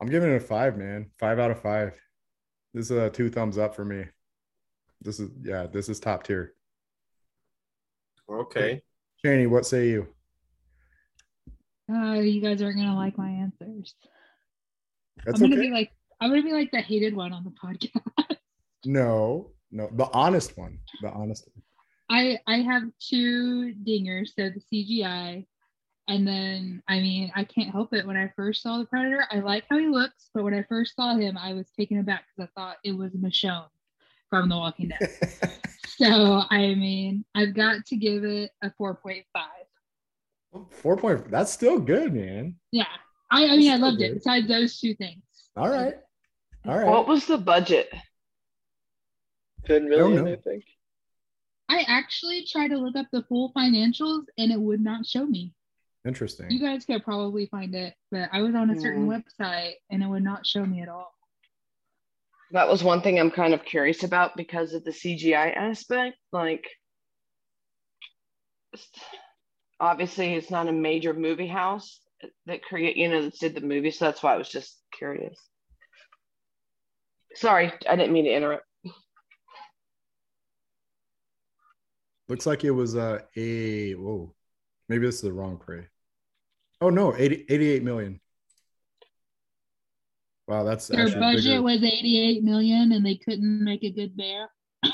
[0.00, 1.10] I'm giving it a five, man.
[1.18, 1.92] Five out of five.
[2.74, 4.04] This is a two thumbs up for me.
[5.02, 6.54] This is yeah, this is top tier.
[8.30, 8.82] Okay.
[9.24, 10.08] Shaney, what say you?
[11.90, 13.94] Uh, you guys aren't gonna like my answers.
[15.24, 15.68] That's I'm gonna okay.
[15.68, 18.36] be like I'm gonna be like the hated one on the podcast.
[18.84, 20.78] No, no, the honest one.
[21.02, 21.62] The honest one.
[22.10, 25.46] I I have two dingers, so the CGI,
[26.06, 28.06] and then I mean I can't help it.
[28.06, 30.94] When I first saw the Predator, I like how he looks, but when I first
[30.96, 33.68] saw him, I was taken aback because I thought it was Michonne
[34.30, 35.10] from The Walking Dead.
[35.86, 40.64] so I mean I've got to give it a four point five.
[40.70, 41.30] Four point.
[41.30, 42.56] That's still good, man.
[42.72, 42.86] Yeah.
[43.30, 44.14] I, I mean, I loved it.
[44.14, 45.22] Besides those two things.
[45.56, 45.94] All right.
[46.66, 46.86] All right.
[46.86, 47.92] What was the budget?
[49.66, 50.26] 10 don't million.
[50.26, 50.64] I think.
[51.68, 55.52] I actually tried to look up the full financials and it would not show me.
[56.06, 56.50] Interesting.
[56.50, 59.22] You guys could probably find it, but I was on a certain Mm.
[59.40, 61.12] website and it would not show me at all.
[62.52, 66.16] That was one thing I'm kind of curious about because of the CGI aspect.
[66.32, 66.66] Like,
[69.78, 72.00] obviously, it's not a major movie house
[72.46, 75.38] that create, you know, that did the movie, so that's why I was just curious.
[77.34, 78.64] Sorry, I didn't mean to interrupt.
[82.28, 84.34] Looks like it was uh, a whoa.
[84.88, 85.86] Maybe this is the wrong prey.
[86.80, 88.20] Oh no, 80, 88 million.
[90.46, 91.62] Wow, that's Their budget bigger.
[91.62, 94.48] was 88 million and they couldn't make a good bear.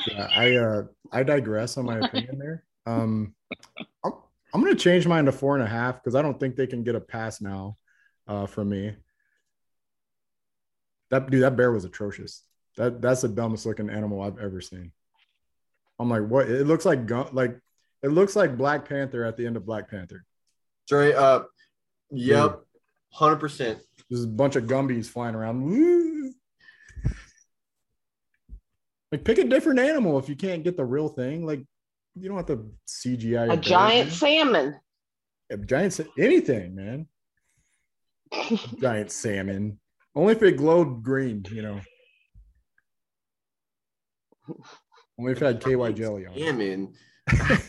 [0.09, 2.65] Yeah, I uh I digress on my opinion there.
[2.87, 3.35] Um
[4.55, 6.67] I'm, I'm gonna change mine to four and a half because I don't think they
[6.67, 7.77] can get a pass now
[8.27, 8.95] uh from me.
[11.11, 12.43] That dude, that bear was atrocious.
[12.77, 14.93] That that's the dumbest looking animal I've ever seen.
[15.99, 16.49] I'm like, what?
[16.49, 17.59] It looks like gun like
[18.03, 20.25] it looks like Black Panther at the end of Black Panther.
[20.87, 21.51] Straight up.
[22.11, 22.61] Yep.
[23.13, 23.79] Hundred percent.
[24.11, 25.65] There's a bunch of Gumbies flying around.
[25.65, 26.33] Woo!
[29.13, 31.47] Like pick a different animal if you can't get the real thing.
[31.47, 31.65] Like
[32.15, 34.17] you don't have to CGI A bear, giant man.
[34.17, 34.81] salmon.
[35.51, 37.07] A giant sa- anything, man.
[38.81, 39.79] Giant salmon.
[40.15, 41.81] Only if it glowed green, you know.
[45.19, 46.45] Only if it had KY jelly on it.
[46.45, 46.95] Salmon.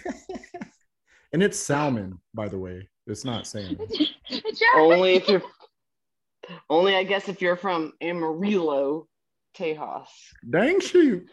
[1.34, 2.88] and it's salmon, by the way.
[3.08, 3.78] It's not salmon.
[4.76, 5.43] only if you're,
[6.70, 9.08] only I guess if you're from Amarillo,
[9.56, 10.08] Tejas.
[10.50, 11.28] Dang shoot.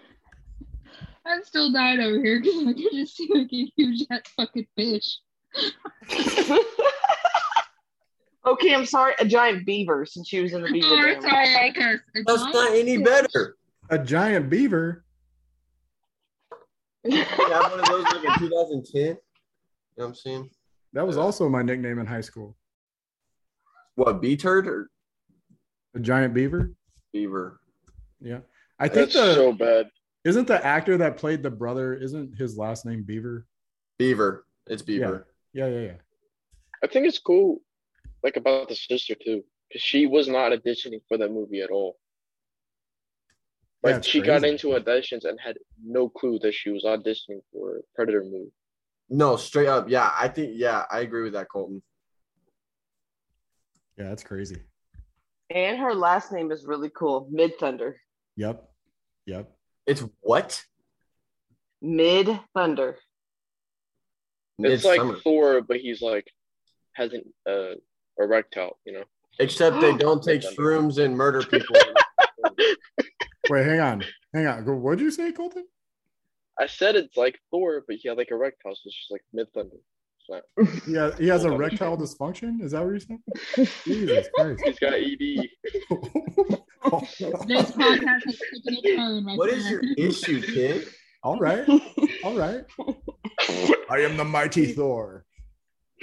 [1.26, 4.66] I'm still dying over here because I can just see like a huge ass fucking
[4.76, 5.18] fish.
[8.46, 9.14] okay, I'm sorry.
[9.18, 11.22] A giant beaver since she was in the beaver Oh, dam.
[11.22, 12.02] sorry, I cursed.
[12.16, 13.04] A That's giant not any fish.
[13.04, 13.56] better.
[13.90, 15.04] A giant beaver.
[17.10, 19.02] I had one of those like in 2010.
[19.02, 19.16] You know
[19.96, 20.50] what I'm saying?
[20.92, 22.56] That was also my nickname in high school.
[23.94, 24.90] What, B turd or
[25.94, 26.72] A giant beaver.
[27.12, 27.60] beaver?
[28.20, 28.38] Yeah.
[28.78, 29.90] I think That's the so bad.
[30.24, 33.46] Isn't the actor that played the brother, isn't his last name Beaver?
[33.98, 34.46] Beaver.
[34.66, 35.26] It's beaver.
[35.52, 35.92] Yeah, yeah, yeah.
[36.82, 37.60] I think it's cool,
[38.22, 41.96] like about the sister too, because she was not auditioning for that movie at all.
[43.84, 47.40] Yeah, Like it's she got into auditions and had no clue that she was auditioning
[47.52, 48.52] for a Predator movie.
[49.10, 49.90] No, straight up.
[49.90, 50.52] Yeah, I think.
[50.54, 51.82] Yeah, I agree with that, Colton.
[53.98, 54.56] Yeah, that's crazy.
[55.50, 57.28] and her last name is really cool.
[57.30, 58.00] Mid Thunder.
[58.36, 58.64] Yep.
[59.26, 59.52] Yep.
[59.86, 60.64] It's what?
[61.80, 62.98] Mid Thunder.
[64.58, 65.14] It's Midsummer.
[65.14, 66.26] like Thor, but he's like
[66.92, 67.74] hasn't uh
[68.18, 69.04] erectile, you know.
[69.38, 70.56] Except they don't take Midsummer.
[70.82, 71.76] shrooms and murder people.
[73.50, 74.04] Wait, hang on.
[74.32, 74.64] Hang on.
[74.82, 75.66] What'd you say, Colton?
[76.60, 79.48] I said it's like Thor, but he had like erectile, so it's just like mid
[79.52, 79.76] thunder.
[80.26, 80.40] So
[80.86, 81.60] Yeah, he has Hold on.
[81.60, 82.62] erectile dysfunction.
[82.62, 83.22] Is that what you're saying?
[83.84, 84.62] Jesus Christ.
[84.64, 85.48] he's got ED.
[87.46, 89.24] This podcast has taken a turn.
[89.24, 90.88] My what is your issue, kid?
[91.22, 91.66] All right.
[92.24, 92.64] All right.
[93.88, 95.24] I am the mighty Thor.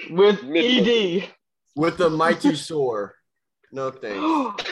[0.09, 1.29] With ED.
[1.75, 3.15] With the mighty sore.
[3.71, 4.71] No thanks.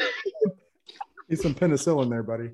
[1.29, 2.51] Need some penicillin there, buddy.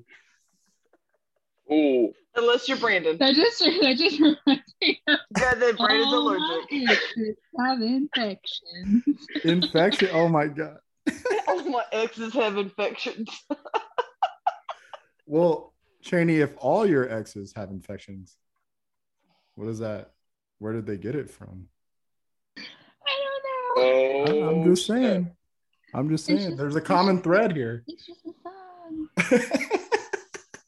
[1.72, 3.16] Ooh, Unless you're Brandon.
[3.18, 6.90] That just that just reminds me of Yeah, then Brandon's all my allergic.
[6.90, 9.04] exes have infections.
[9.44, 10.08] Infection.
[10.12, 10.78] Oh my god.
[11.48, 13.28] All my exes have infections.
[15.26, 15.72] Well,
[16.02, 18.36] Cheney, if all your exes have infections,
[19.54, 20.10] what is that?
[20.58, 21.68] Where did they get it from?
[22.58, 22.62] I
[23.76, 24.32] don't know.
[24.34, 24.98] I- oh, I'm just snap.
[24.98, 25.30] saying.
[25.94, 26.38] I'm just saying.
[26.40, 27.84] just- There's a common thread here.
[27.86, 29.08] It's just a song.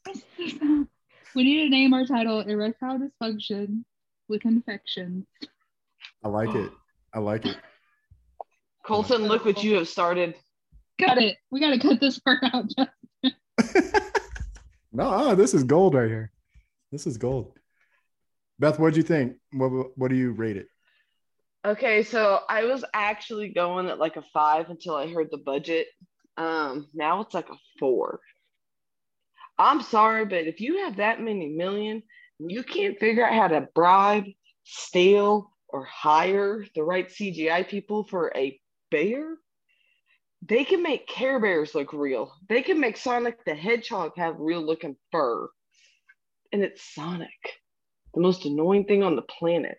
[0.09, 0.89] It's just a song.
[1.37, 3.85] We need to name our title Erectile Dysfunction
[4.27, 5.27] with Infections.
[6.25, 6.73] I like it.
[7.13, 7.59] I like it.
[8.87, 10.35] Colton, look what you have started.
[10.99, 11.37] Cut it.
[11.51, 12.73] We got to cut this part out.
[14.93, 16.33] No, oh, this is gold right here.
[16.91, 17.53] This is gold.
[18.59, 19.37] Beth, what'd you think?
[19.53, 20.69] What what do you rate it?
[21.67, 25.89] Okay, so I was actually going at like a five until I heard the budget.
[26.39, 28.21] Um, now it's like a four.
[29.59, 32.03] I'm sorry, but if you have that many million,
[32.39, 34.25] and you can't figure out how to bribe,
[34.65, 39.37] steal, or hire the right CGI people for a bear,
[40.43, 42.33] they can make Care Bears look real.
[42.49, 45.49] They can make Sonic the Hedgehog have real looking fur.
[46.53, 47.29] And it's Sonic,
[48.15, 49.79] the most annoying thing on the planet.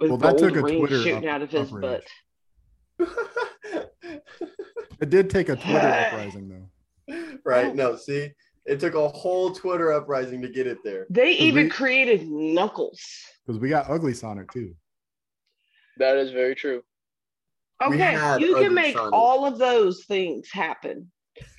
[0.00, 2.04] with Well, that took a Twitter shooting up- out of his butt.
[5.00, 6.63] It did take a Twitter uprising though.
[7.44, 7.74] right?
[7.74, 8.30] No, see,
[8.64, 11.06] it took a whole Twitter uprising to get it there.
[11.10, 13.00] They even we- created Knuckles.
[13.46, 14.74] Because we got ugly Sonic too.
[15.98, 16.82] That is very true.
[17.82, 19.12] Okay, you can make Sonic.
[19.12, 21.10] all of those things happen,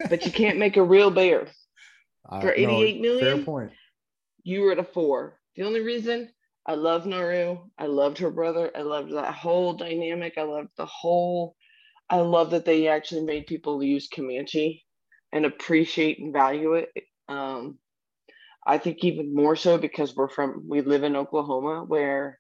[0.10, 1.48] but you can't make a real bear.
[2.28, 3.20] Uh, For no, 88 million?
[3.38, 3.72] Fair point.
[4.42, 5.40] You were at a four.
[5.56, 6.28] The only reason
[6.66, 10.88] I love Naru, I loved her brother, I loved that whole dynamic, I loved the
[10.88, 11.56] whole.
[12.10, 14.84] I love that they actually made people use Comanche
[15.36, 16.90] and appreciate and value it.
[17.28, 17.78] Um,
[18.66, 22.40] I think even more so because we're from we live in Oklahoma where,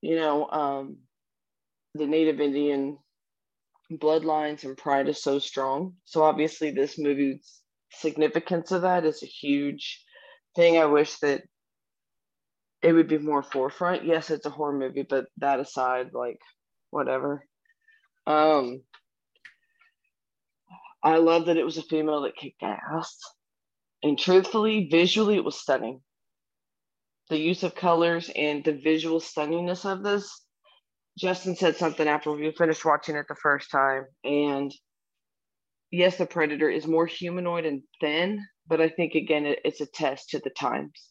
[0.00, 0.96] you know, um,
[1.94, 2.98] the Native Indian
[3.92, 5.92] bloodlines and pride is so strong.
[6.06, 7.60] So obviously, this movie's
[7.92, 10.02] significance of that is a huge
[10.56, 10.78] thing.
[10.78, 11.42] I wish that
[12.82, 14.06] it would be more forefront.
[14.06, 16.38] Yes, it's a horror movie, but that aside, like
[16.90, 17.44] whatever.
[18.26, 18.82] Um,
[21.02, 23.18] I love that it was a female that kicked ass,
[24.02, 26.00] and truthfully, visually, it was stunning.
[27.30, 30.44] The use of colors and the visual stunningness of this.
[31.18, 34.72] Justin said something after we finished watching it the first time, and
[35.90, 39.86] yes, the predator is more humanoid and thin, but I think again it, it's a
[39.86, 41.10] test to the times.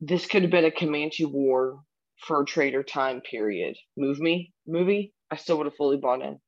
[0.00, 1.80] This could have been a Comanche War
[2.26, 3.76] fur trader time period.
[3.96, 6.38] Move me movie, I still would have fully bought in.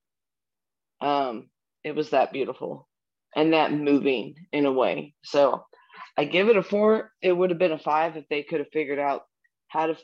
[1.01, 1.51] Um,
[1.85, 2.89] it was that beautiful
[3.37, 5.14] and that moving in a way.
[5.22, 5.64] So
[6.16, 7.12] I give it a four.
[7.22, 9.22] It would have been a five if they could have figured out
[9.68, 9.97] how to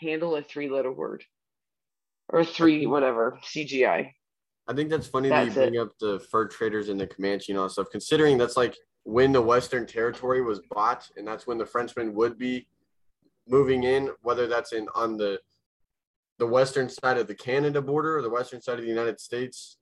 [0.00, 1.22] handle a three letter word
[2.28, 4.10] or three whatever CGI.
[4.68, 5.70] I think that's funny that you That's it.
[5.70, 8.74] bring up the fur traders and the Comanche and all that stuff, considering that's like
[9.04, 12.66] when the Western Territory was bought, and that's when the Frenchmen would be
[13.46, 15.38] moving in, whether that's in on the
[16.38, 19.78] the western side of the Canada border or the western side of the United States,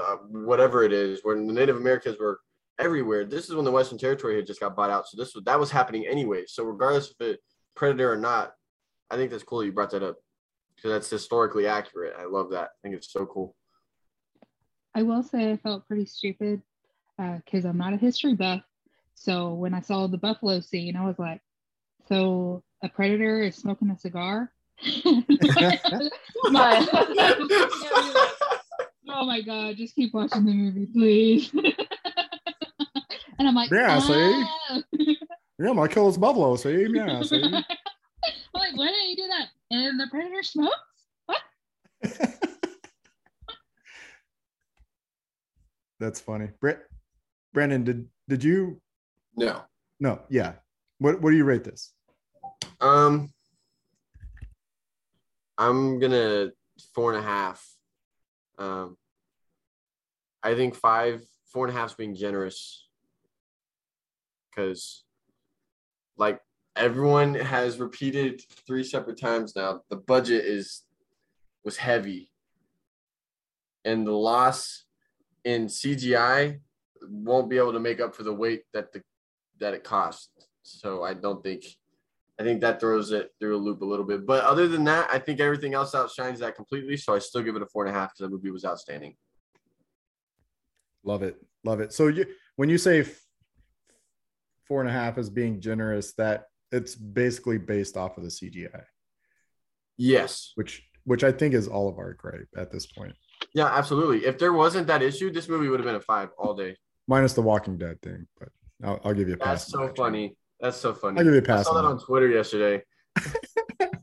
[0.00, 2.40] uh, whatever it is, when the Native Americans were
[2.78, 3.24] everywhere.
[3.24, 5.58] This is when the Western Territory had just got bought out, so this was that
[5.58, 6.44] was happening anyway.
[6.46, 7.40] So regardless if it
[7.74, 8.52] predator or not,
[9.10, 10.16] I think that's cool that you brought that up
[10.76, 12.14] because that's historically accurate.
[12.18, 12.64] I love that.
[12.64, 13.54] I think it's so cool.
[14.94, 16.62] I will say I felt pretty stupid
[17.16, 18.62] because I'm not a history buff.
[19.14, 21.40] So when I saw the buffalo scene, I was like,
[22.08, 24.52] so a predator is smoking a cigar?
[26.50, 26.86] My-
[29.14, 31.50] oh my God, just keep watching the movie, please.
[33.38, 34.12] and I'm like, Yeah, see?
[34.14, 34.82] "Ah."
[35.58, 36.56] Yeah, I'm gonna kill this buffalo.
[36.56, 37.40] See, yeah, see.
[37.42, 39.48] I'm like, why didn't you do that?
[39.70, 40.74] And the predator smokes?
[41.26, 41.40] What?
[46.00, 46.48] That's funny.
[46.60, 46.80] Brett,
[47.52, 48.80] Brandon, did did you?
[49.36, 49.62] No.
[50.00, 50.54] No, yeah.
[50.98, 51.92] What what do you rate this?
[52.80, 53.32] Um,
[55.56, 56.50] I'm gonna
[56.94, 57.64] four and a half.
[58.58, 58.96] Um,
[60.44, 62.86] I think five, four and a half is being generous
[64.50, 65.04] because,
[66.18, 66.40] like
[66.76, 70.82] everyone has repeated three separate times now, the budget is
[71.64, 72.30] was heavy,
[73.86, 74.84] and the loss
[75.44, 76.60] in CGI
[77.08, 79.02] won't be able to make up for the weight that the
[79.60, 80.30] that it cost.
[80.62, 81.64] So I don't think
[82.38, 84.26] I think that throws it through a loop a little bit.
[84.26, 86.96] But other than that, I think everything else outshines that completely.
[86.96, 89.14] So I still give it a four and a half because the movie was outstanding.
[91.04, 91.92] Love it, love it.
[91.92, 92.24] So you
[92.56, 93.20] when you say f-
[94.66, 98.84] four and a half is being generous, that it's basically based off of the CGI,
[99.96, 100.52] Yes.
[100.54, 103.14] which which I think is all of our gripe at this point,
[103.52, 104.24] Yeah, absolutely.
[104.24, 106.76] If there wasn't that issue, this movie would have been a five all day.
[107.06, 108.26] minus the Walking Dead thing.
[108.40, 108.48] But
[108.82, 109.64] I'll, I'll give you a pass.
[109.66, 110.36] That's so that, funny.
[110.60, 111.18] That's so funny.
[111.18, 111.94] I'll give you a I pass saw on that that.
[111.96, 112.82] on Twitter yesterday.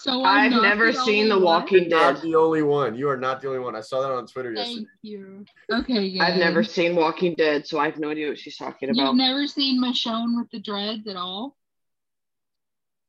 [0.00, 1.62] So I've I'm never the seen only The one?
[1.62, 2.22] Walking Not Dead.
[2.22, 2.94] the only one.
[2.94, 3.76] You are not the only one.
[3.76, 4.76] I saw that on Twitter yesterday.
[4.76, 5.44] Thank you.
[5.70, 6.22] Okay, good.
[6.22, 8.96] I've never seen Walking Dead, so I have no idea what she's talking about.
[9.08, 11.54] You've never seen Michonne with the dreads at all?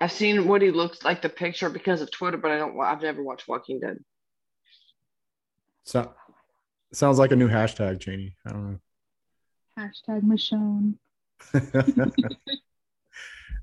[0.02, 2.78] I've seen what he looks like the picture because of Twitter, but I don't.
[2.82, 3.98] I've never watched Walking Dead.
[5.86, 6.12] So,
[6.92, 8.36] sounds like a new hashtag, Cheney.
[8.46, 8.80] I don't know.
[9.80, 10.96] Hashtag Michonne.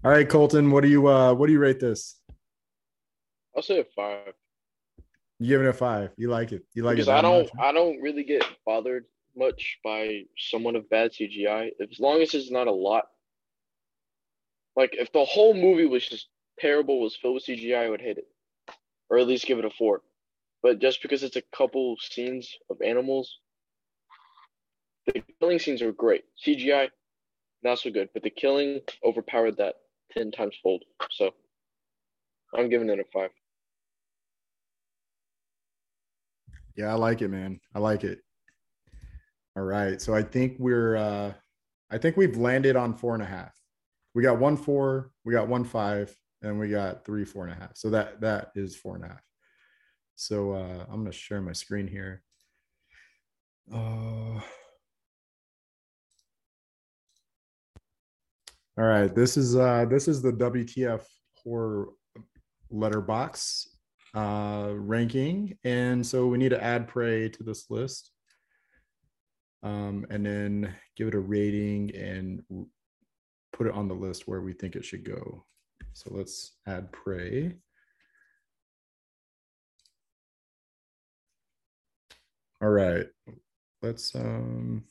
[0.02, 2.16] All right, Colton, what do you uh what do you rate this?
[3.58, 4.34] I'll say a five
[5.40, 6.10] You give it a five.
[6.16, 6.62] You like it.
[6.74, 7.12] You like because it.
[7.12, 7.50] I don't much?
[7.60, 9.06] I don't really get bothered
[9.36, 13.06] much by someone of bad CGI as long as it's not a lot.
[14.76, 16.28] Like if the whole movie was just
[16.60, 18.28] terrible, was filled with CGI, I would hate it,
[19.10, 20.02] or at least give it a four.
[20.62, 23.38] But just because it's a couple scenes of animals,
[25.06, 26.22] the killing scenes are great.
[26.46, 26.90] CGI,
[27.64, 29.74] not so good, but the killing overpowered that
[30.12, 30.84] ten times fold.
[31.10, 31.34] So
[32.54, 33.30] I'm giving it a five.
[36.78, 37.58] Yeah, I like it, man.
[37.74, 38.20] I like it.
[39.56, 40.00] All right.
[40.00, 41.32] So I think we're uh
[41.90, 43.52] I think we've landed on four and a half.
[44.14, 47.56] We got one four, we got one five, and we got three four and a
[47.56, 47.76] half.
[47.76, 49.22] So that that is four and a half.
[50.14, 52.22] So uh I'm gonna share my screen here.
[53.74, 54.40] Uh
[58.78, 61.02] all right, this is uh this is the WTF
[61.42, 61.88] horror
[62.70, 63.66] letterbox
[64.14, 65.56] uh ranking.
[65.64, 68.10] And so we need to add prey to this list
[69.62, 72.42] um and then give it a rating and
[73.52, 75.44] put it on the list where we think it should go.
[75.92, 77.54] So let's add prey.
[82.60, 83.06] All right
[83.82, 84.84] let's um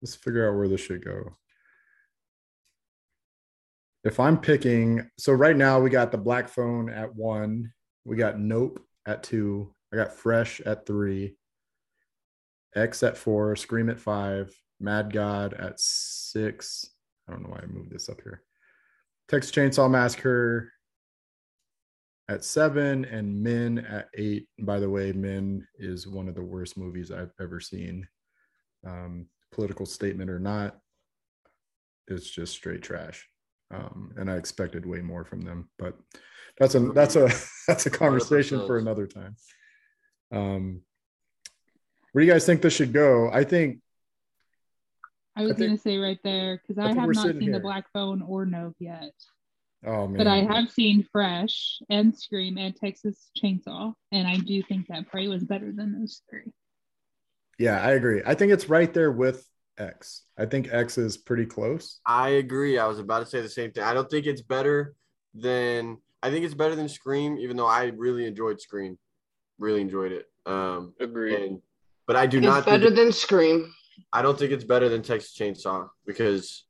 [0.00, 1.36] let's figure out where this should go
[4.04, 7.72] if I'm picking, so right now we got the black phone at one,
[8.04, 11.36] we got Nope at two, I got Fresh at three,
[12.74, 16.90] X at four, Scream at five, Mad God at six.
[17.28, 18.42] I don't know why I moved this up here.
[19.28, 20.72] Texas Chainsaw Massacre
[22.28, 24.48] at seven, and Men at eight.
[24.58, 28.08] By the way, Men is one of the worst movies I've ever seen.
[28.84, 30.78] Um, political statement or not,
[32.08, 33.28] it's just straight trash
[33.72, 35.68] um, and I expected way more from them.
[35.78, 35.96] But
[36.58, 37.30] that's a that's a
[37.66, 39.36] that's a conversation for another time.
[40.30, 40.82] Um,
[42.12, 43.30] where do you guys think this should go?
[43.32, 43.80] I think
[45.36, 47.52] I was gonna say right there because I I, have not seen here.
[47.52, 49.12] the Black Phone or Nope yet,
[49.84, 54.62] oh man, but I have seen Fresh and Scream and Texas Chainsaw, and I do
[54.62, 56.52] think that Prey was better than those three.
[57.58, 58.22] yeah, I agree.
[58.24, 59.46] I think it's right there with
[59.78, 60.22] X.
[60.38, 62.00] I think X is pretty close.
[62.06, 62.78] I agree.
[62.78, 63.84] I was about to say the same thing.
[63.84, 64.94] I don't think it's better
[65.34, 68.98] than I think it's better than Scream, even though I really enjoyed Scream.
[69.58, 70.26] Really enjoyed it.
[70.46, 71.34] Um Agreed.
[71.40, 71.60] and
[72.06, 73.72] but I do It's not think better than Scream.
[74.12, 76.64] I don't think it's better than Texas Chainsaw because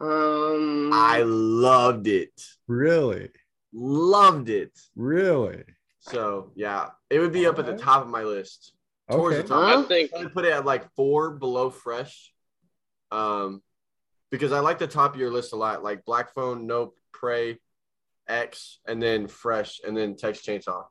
[0.00, 2.32] Um, I loved it.
[2.66, 3.30] Really,
[3.72, 4.78] Loved it.
[4.96, 5.62] really.
[6.00, 8.72] So yeah, it would be up at the top of my list.
[9.12, 9.42] Towards Okay.
[9.42, 9.62] the top.
[9.74, 9.80] Huh?
[9.80, 12.32] I think I would put it at like four below fresh.
[13.10, 13.62] Um,
[14.30, 17.58] because I like the top of your list a lot, like Black Phone, Nope, Prey,
[18.26, 20.84] X, and then Fresh, and then Text Chainsaw,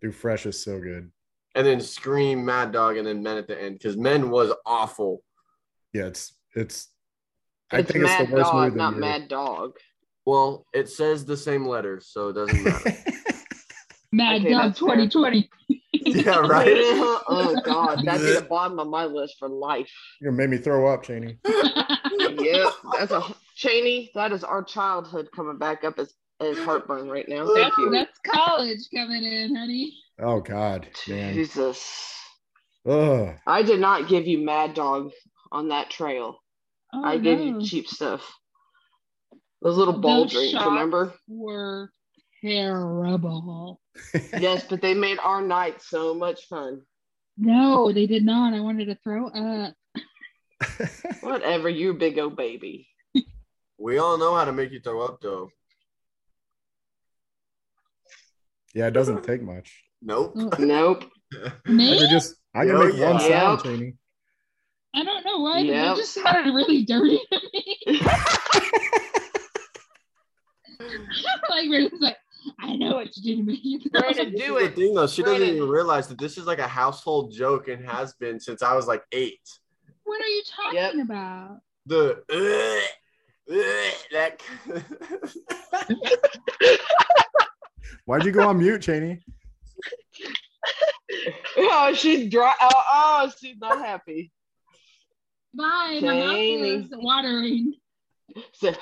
[0.00, 1.10] Dude, Fresh is so good.
[1.56, 3.78] and then Scream, Mad Dog, and then Men at the end.
[3.78, 5.22] Because Men was awful.
[5.92, 6.88] Yeah, it's it's.
[7.72, 8.96] I it's think Mad it's the worst Dog, movie of the not.
[9.00, 9.76] Mad Dog.
[10.24, 12.92] Well, it says the same letters, so it doesn't matter.
[14.12, 14.88] Mad Okay, Dog that's fair.
[14.96, 15.50] 2020.
[16.24, 16.68] yeah, right.
[17.28, 19.90] oh God, that'd be the bottom of my list for life.
[20.20, 21.38] you made me throw up, Cheney.
[21.44, 23.22] Yep, that's a
[23.56, 24.10] Cheney.
[24.14, 27.46] That is our childhood coming back up as as heartburn right now.
[27.46, 27.90] Thank that's, you.
[27.90, 29.94] that's college coming in, honey.
[30.20, 31.34] Oh God, man.
[31.34, 32.14] Jesus,
[32.86, 33.34] Ugh.
[33.46, 35.10] I did not give you Mad Dog
[35.50, 36.38] on that trail.
[36.92, 37.44] Oh, I gave no.
[37.44, 38.32] you cheap stuff.
[39.62, 41.12] Those little ball Those drinks, remember?
[41.26, 41.90] Were
[42.42, 43.80] terrible.
[44.38, 46.82] Yes, but they made our night so much fun.
[47.38, 48.54] No, they did not.
[48.54, 49.74] I wanted to throw up.
[51.20, 52.88] Whatever, you big old baby.
[53.78, 55.50] We all know how to make you throw up, though.
[58.74, 59.82] yeah, it doesn't take much.
[60.02, 60.32] Nope.
[60.36, 60.50] Oh.
[60.58, 61.04] Nope.
[61.34, 61.98] I Me?
[61.98, 63.28] could just I can Oh, make one yeah.
[63.28, 63.64] sound, Yep.
[63.64, 63.94] Cheney.
[64.94, 65.60] I don't know why.
[65.62, 65.74] but Yep.
[65.84, 67.76] That just sounded really dirty to me.
[71.50, 72.16] like, we're like,
[72.60, 73.58] I know what you did to me.
[73.62, 74.32] You throw Brandon, up.
[74.32, 74.74] do This the it.
[74.76, 75.06] thing, though.
[75.06, 75.56] She doesn't Brandon.
[75.56, 78.86] even realize that this is like a household joke and has been since I was
[78.86, 79.40] like eight.
[80.04, 80.94] What are you talking Yep.
[81.06, 81.58] about?
[81.86, 82.80] The uh,
[83.52, 84.40] uh, that
[88.04, 89.20] Why'd you go on mute, Cheney?
[91.58, 92.52] Oh, she's dry.
[92.60, 94.30] Oh, oh, she's not happy.
[95.54, 96.00] Bye.
[96.02, 97.72] My mouth is watering.
[98.52, 98.74] So-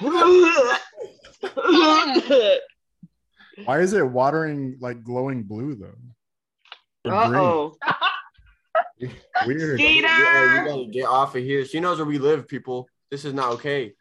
[3.64, 7.10] Why is it watering like glowing blue though?
[7.10, 7.40] Or Uh green?
[7.40, 7.76] oh.
[9.46, 9.78] Weird.
[9.78, 10.08] Skeeter.
[10.08, 11.64] Yeah, you gotta get off of here.
[11.64, 12.88] She knows where we live, people.
[13.10, 13.92] This is not okay.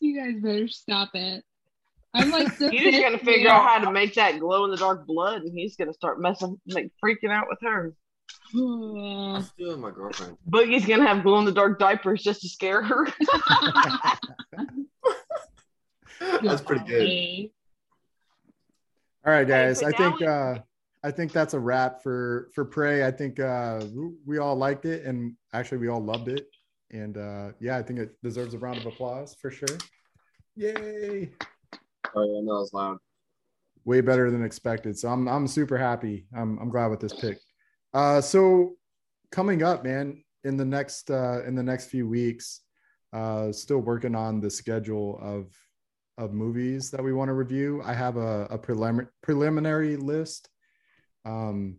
[0.00, 1.44] You guys better stop it.
[2.14, 4.76] I'm like, the He's fifth gonna figure out how to make that glow in the
[4.76, 7.94] dark blood, and he's gonna start messing, like freaking out with her.
[8.54, 10.36] I'm still my girlfriend.
[10.48, 13.06] Boogie's gonna have glow in the dark diapers just to scare her.
[16.42, 17.50] That's pretty good.
[19.24, 19.30] Hey.
[19.30, 19.82] All right, guys.
[19.82, 20.58] I think uh
[21.04, 23.06] I think that's a wrap for for Prey.
[23.06, 23.84] I think uh
[24.26, 26.46] we all liked it and actually we all loved it.
[26.90, 29.84] And uh yeah, I think it deserves a round of applause for sure.
[30.56, 31.32] Yay.
[32.14, 32.98] Oh yeah, no, it's loud.
[33.84, 34.98] way better than expected.
[34.98, 36.26] So I'm I'm super happy.
[36.36, 37.38] I'm I'm glad with this pick.
[37.94, 38.76] Uh, so
[39.30, 42.60] coming up, man, in the next uh, in the next few weeks,
[43.12, 45.52] uh, still working on the schedule of
[46.22, 47.82] of movies that we want to review.
[47.84, 50.48] I have a, a prelim- preliminary list.
[51.24, 51.78] Um,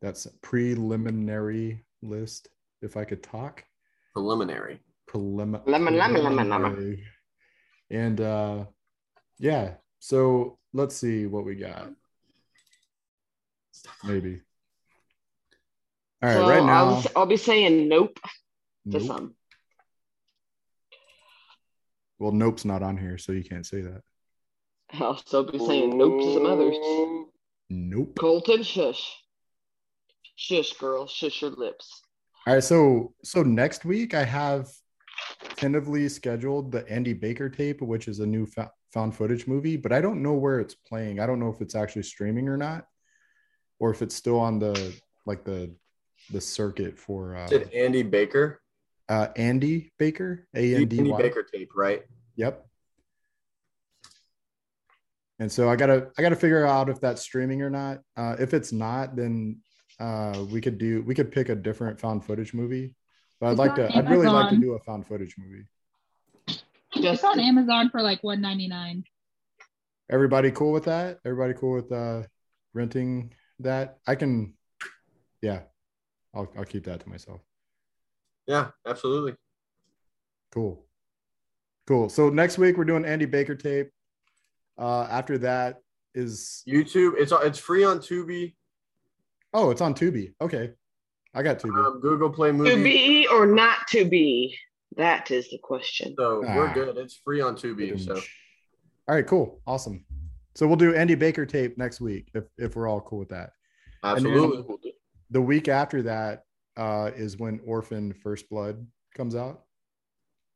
[0.00, 2.48] that's a preliminary list.
[2.82, 3.64] If I could talk,
[4.14, 4.80] Preliminary.
[5.08, 6.48] Prelim- Lemon, lemon, lemon, lemon.
[6.48, 7.04] preliminary.
[7.90, 8.64] And uh,
[9.38, 9.74] yeah.
[9.98, 11.90] So let's see what we got.
[14.04, 14.40] Maybe.
[16.22, 16.34] All right.
[16.34, 16.84] so right now.
[16.84, 18.18] I'll, I'll be saying nope
[18.90, 19.02] to Nope.
[19.02, 19.34] some.
[22.20, 24.02] Well, nope's not on here, so you can't say that.
[24.92, 26.76] I'll still be saying nope to some others.
[27.70, 28.18] Nope.
[28.18, 29.16] Colton, shush.
[30.36, 31.06] Shush, girl.
[31.06, 32.02] Shush your lips.
[32.46, 34.68] All right, so so next week I have
[35.56, 39.92] tentatively scheduled the Andy Baker tape, which is a new fo- found footage movie, but
[39.92, 41.20] I don't know where it's playing.
[41.20, 42.86] I don't know if it's actually streaming or not,
[43.78, 44.94] or if it's still on the
[45.24, 45.74] like the
[46.32, 48.60] the circuit for uh, Did Andy Baker?
[49.10, 52.02] Uh Andy Baker, A N D Andy Baker tape, right?
[52.36, 52.66] Yep.
[55.40, 58.00] And so I gotta I gotta figure out if that's streaming or not.
[58.16, 59.60] Uh, if it's not, then
[59.98, 62.94] uh, we could do we could pick a different found footage movie.
[63.40, 65.66] But I'd It's like on to I'd really like to do a found footage movie.
[66.46, 66.62] It's
[67.00, 69.04] Just on Amazon for like one ninety nine.
[70.10, 71.18] Everybody cool with that?
[71.24, 72.22] Everybody cool with uh,
[72.74, 73.98] renting that?
[74.06, 74.54] I can,
[75.40, 75.62] yeah,
[76.34, 77.40] I'll I'll keep that to myself.
[78.50, 79.36] Yeah, absolutely.
[80.50, 80.84] Cool.
[81.86, 82.08] Cool.
[82.08, 83.90] So next week we're doing Andy Baker tape.
[84.76, 85.76] Uh, after that
[86.16, 87.12] is YouTube.
[87.16, 88.54] It's it's free on Tubi,
[89.54, 90.32] oh, it's on Tubi.
[90.40, 90.72] Okay,
[91.32, 91.86] I got Tubi.
[91.86, 92.70] um, Google Play Movie.
[92.70, 92.90] to Movie.
[93.22, 94.56] be or not to be?
[94.96, 96.14] That is the question.
[96.18, 96.56] So Ah.
[96.56, 96.96] we're good.
[96.96, 97.98] It's free on Tubi.
[98.00, 98.14] So
[99.06, 100.04] All right, cool, awesome.
[100.56, 103.50] So we'll do Andy Baker tape next week if if we're all cool with that.
[104.02, 104.94] absolutely.
[105.30, 106.44] The week after that
[106.80, 109.64] uh, is when Orphan First Blood comes out,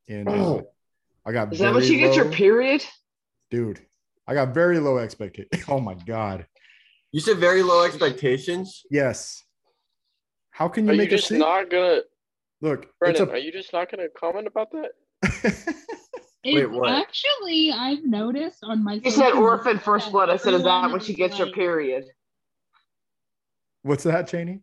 [0.08, 0.66] and uh, Oh.
[1.26, 2.84] I got Is that when very you get your period?
[3.50, 3.80] dude.
[4.26, 5.64] I got very low expectations.
[5.68, 6.46] Oh my god,
[7.12, 8.82] You said very low expectations.
[8.90, 9.42] yes.
[10.50, 11.38] How can you Are you make a just scene?
[11.40, 12.00] not gonna,
[12.62, 13.22] Look, Brendan?
[13.24, 14.90] it's Are you just not gonna comment about that?
[15.24, 15.52] a.
[16.46, 16.90] It's what?
[16.90, 18.94] actually I've noticed on my.
[18.94, 20.28] You said orphan first blood.
[20.30, 22.04] I said, is that everyone when she gets her like- period?
[23.82, 24.60] What's that, Cheney?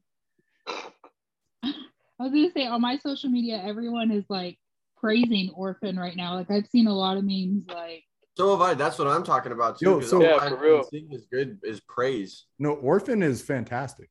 [2.22, 4.60] I was gonna say on my social media, everyone is like
[4.98, 6.36] praising Orphan right now.
[6.36, 8.04] Like I've seen a lot of memes like
[8.38, 8.74] So have I.
[8.76, 9.86] That's what I'm talking about too.
[9.86, 10.84] Yo, 'cause so- Yeah, I've for real.
[10.84, 12.46] seeing is good is praise.
[12.60, 14.10] No, Orphan is fantastic.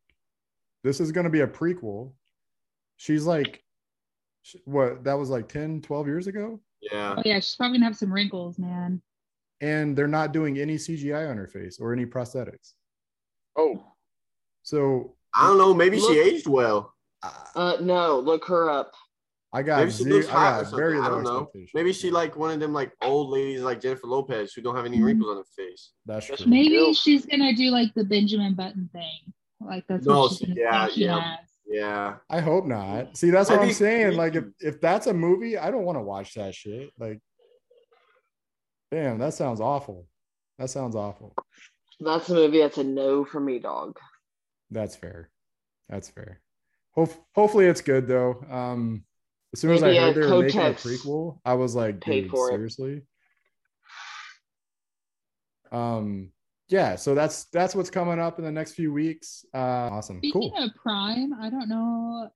[0.83, 2.13] This is going to be a prequel.
[2.97, 3.63] She's like,
[4.65, 5.05] what?
[5.05, 6.61] That was like 10, 12 years ago.
[6.81, 7.15] Yeah.
[7.19, 9.01] oh yeah, she's probably gonna have some wrinkles, man.
[9.61, 12.73] And they're not doing any CGI on her face or any prosthetics.
[13.57, 13.85] Oh,
[14.63, 15.73] So I don't know.
[15.75, 16.95] Maybe Look- she aged well.
[17.23, 18.93] I- Uh, no, look her up.
[19.53, 20.79] I got, Maybe she zero, looks I hot or got something.
[20.79, 21.37] very I low don't know.
[21.41, 21.71] expectations.
[21.75, 24.87] Maybe she like one of them like old ladies like Jennifer Lopez who don't have
[24.87, 25.05] any Mhm.
[25.07, 25.91] wrinkles on her face.
[26.07, 26.51] That's That's true.
[26.51, 26.93] Maybe Yo.
[26.93, 29.33] she's gonna do like the Benjamin Button thing.
[29.61, 31.21] Like that's No, what she's she- gonna yeah, say she yeah.
[31.37, 31.49] has.
[31.67, 32.17] Yeah.
[32.31, 33.17] I hope not.
[33.17, 34.17] See, that's what That'd I'm be saying.
[34.17, 36.91] Like, if, if that's a movie, I don't want to watch that shit.
[36.99, 37.21] Like,
[38.91, 40.07] damn, that sounds awful.
[40.59, 41.35] That sounds awful.
[42.01, 43.99] That's a movie that's a no for me, dog.
[44.71, 45.31] That's fair.
[45.89, 46.41] That's fair.
[46.93, 48.45] Hope, hopefully it's good though.
[48.51, 49.05] Um,
[49.53, 52.49] as soon as I heard they were making a prequel, I was like, dude, for
[52.49, 52.53] it.
[52.55, 53.03] seriously.
[55.73, 56.31] Um,
[56.69, 56.97] yeah.
[56.97, 59.45] So that's that's what's coming up in the next few weeks.
[59.55, 59.59] Uh,
[59.91, 60.19] awesome.
[60.19, 60.55] Speaking Cool.
[60.65, 62.31] of Prime, I don't know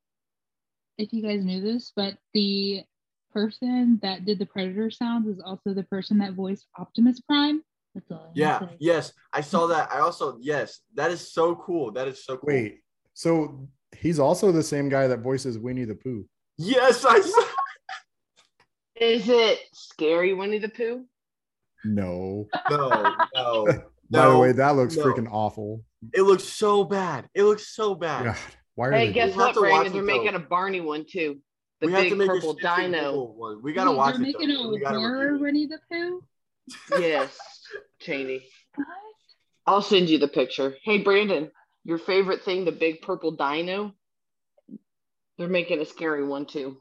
[0.99, 2.83] if you guys knew this, but the
[3.33, 7.63] person that did the Predator sounds is also the person that voiced Optimus Prime.
[7.95, 8.27] That's all.
[8.27, 8.61] I'm Yeah.
[8.61, 8.77] say.
[8.81, 9.13] Yes.
[9.33, 9.91] I saw that.
[9.93, 10.81] I also yes.
[10.95, 11.93] That is so cool.
[11.93, 12.49] That is so cool.
[12.49, 12.81] Wait.
[13.15, 13.69] So
[14.01, 16.27] he's also the same guy that voices Winnie the Pooh.
[16.59, 17.43] Yes, I saw.
[18.97, 21.05] Is it scary Winnie the Pooh?
[21.85, 22.47] No.
[22.71, 23.65] No, no.
[24.11, 25.05] By the No, way, that looks no.
[25.05, 25.83] freaking awful.
[26.13, 27.27] It looks so bad.
[27.35, 28.25] It looks so bad.
[28.25, 28.37] God,
[28.75, 29.93] why are Hey, they guess what, Brandon?
[29.93, 31.39] They're making a Barney one too.
[31.81, 33.23] The we have big to make purple a shifting dino.
[33.37, 33.63] One.
[33.63, 34.27] We gotta Wait, watch they're it.
[34.39, 34.69] making Though.
[34.69, 35.39] a We horror.
[35.39, 36.23] Winnie the Pooh.
[36.99, 37.37] Yes,
[38.01, 38.47] Cheney.
[38.77, 38.87] What?
[39.67, 40.75] I'll send you the picture.
[40.83, 41.51] Hey, Brandon,
[41.85, 43.93] your favorite thing, the big purple dino?
[45.39, 46.81] They're making a scary one too.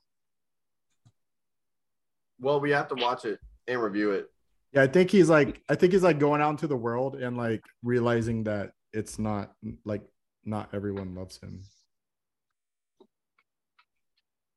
[2.40, 4.28] Well, we have to watch it and review it.
[4.74, 7.38] Yeah, I think he's like I think he's like going out into the world and
[7.38, 9.54] like realizing that it's not
[9.86, 10.04] like
[10.46, 11.62] not everyone loves him.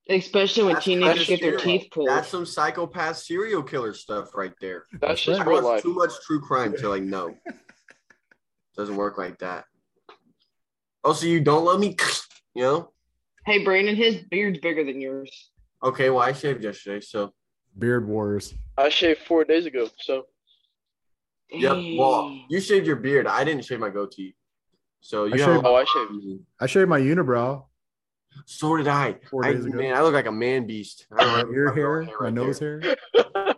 [0.09, 1.79] Especially when That's teenagers get their scary.
[1.79, 2.09] teeth pulled.
[2.09, 4.85] That's some psychopath serial killer stuff right there.
[5.01, 5.83] that's just real life.
[5.83, 7.35] too much true crime to like no.
[8.77, 9.65] Doesn't work like that.
[11.07, 11.97] Also, you don't love me,
[12.55, 12.91] you know?
[13.47, 15.53] Hey, Brandon, his beard's bigger than yours.
[15.85, 17.33] Okay, well, I shaved yesterday, so
[17.79, 18.55] Beard wars.
[18.77, 20.25] I shaved four days ago, so
[21.51, 21.77] yep.
[21.97, 23.27] Well, you shaved your beard.
[23.29, 24.35] I didn't shave my goatee,
[25.01, 25.45] so you I know.
[25.55, 26.41] shaved- oh, I shaved.
[26.59, 27.67] I shaved my unibrow.
[28.47, 29.17] So did I.
[29.31, 29.77] Four I days ago.
[29.79, 31.07] man, I look like a man beast.
[31.17, 32.81] I don't My know, ear I've hair, my nose there.
[32.81, 32.97] hair.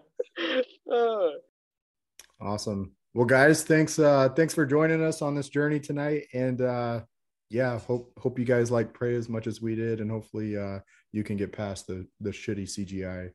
[2.41, 2.93] Awesome.
[3.15, 3.99] Well, guys, thanks.
[3.99, 6.27] Uh, thanks for joining us on this journey tonight.
[6.33, 7.01] And uh,
[7.51, 10.81] yeah, hope hope you guys like Prey as much as we did, and hopefully uh,
[11.13, 13.31] you can get past the the shitty CGI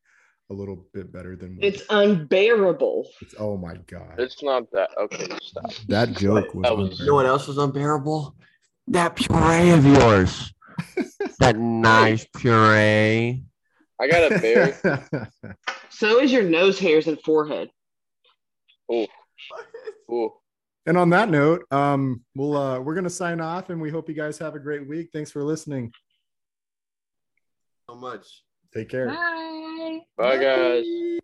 [0.50, 1.88] a little bit better than we It's did.
[1.90, 3.08] unbearable.
[3.22, 4.90] It's, oh my god, it's not that.
[4.98, 5.72] Okay, stop.
[5.88, 6.64] that joke was.
[6.64, 8.36] That was- You know what else was unbearable?
[8.88, 10.54] That puree of yours.
[11.40, 13.44] that nice puree.
[14.02, 15.30] I got a bear.
[15.90, 17.70] So is your nose hairs and forehead.
[18.92, 19.08] Oh,
[20.12, 20.34] oh.
[20.86, 24.16] And on that note, um, we'll uh, we're gonna sign off, and we hope you
[24.16, 25.10] guys have a great week.
[25.14, 25.92] Thanks for listening.
[27.90, 28.44] So much.
[28.74, 29.08] Take care.
[29.08, 30.00] Bye.
[30.18, 30.84] Bye, guys.
[30.84, 31.20] Bye.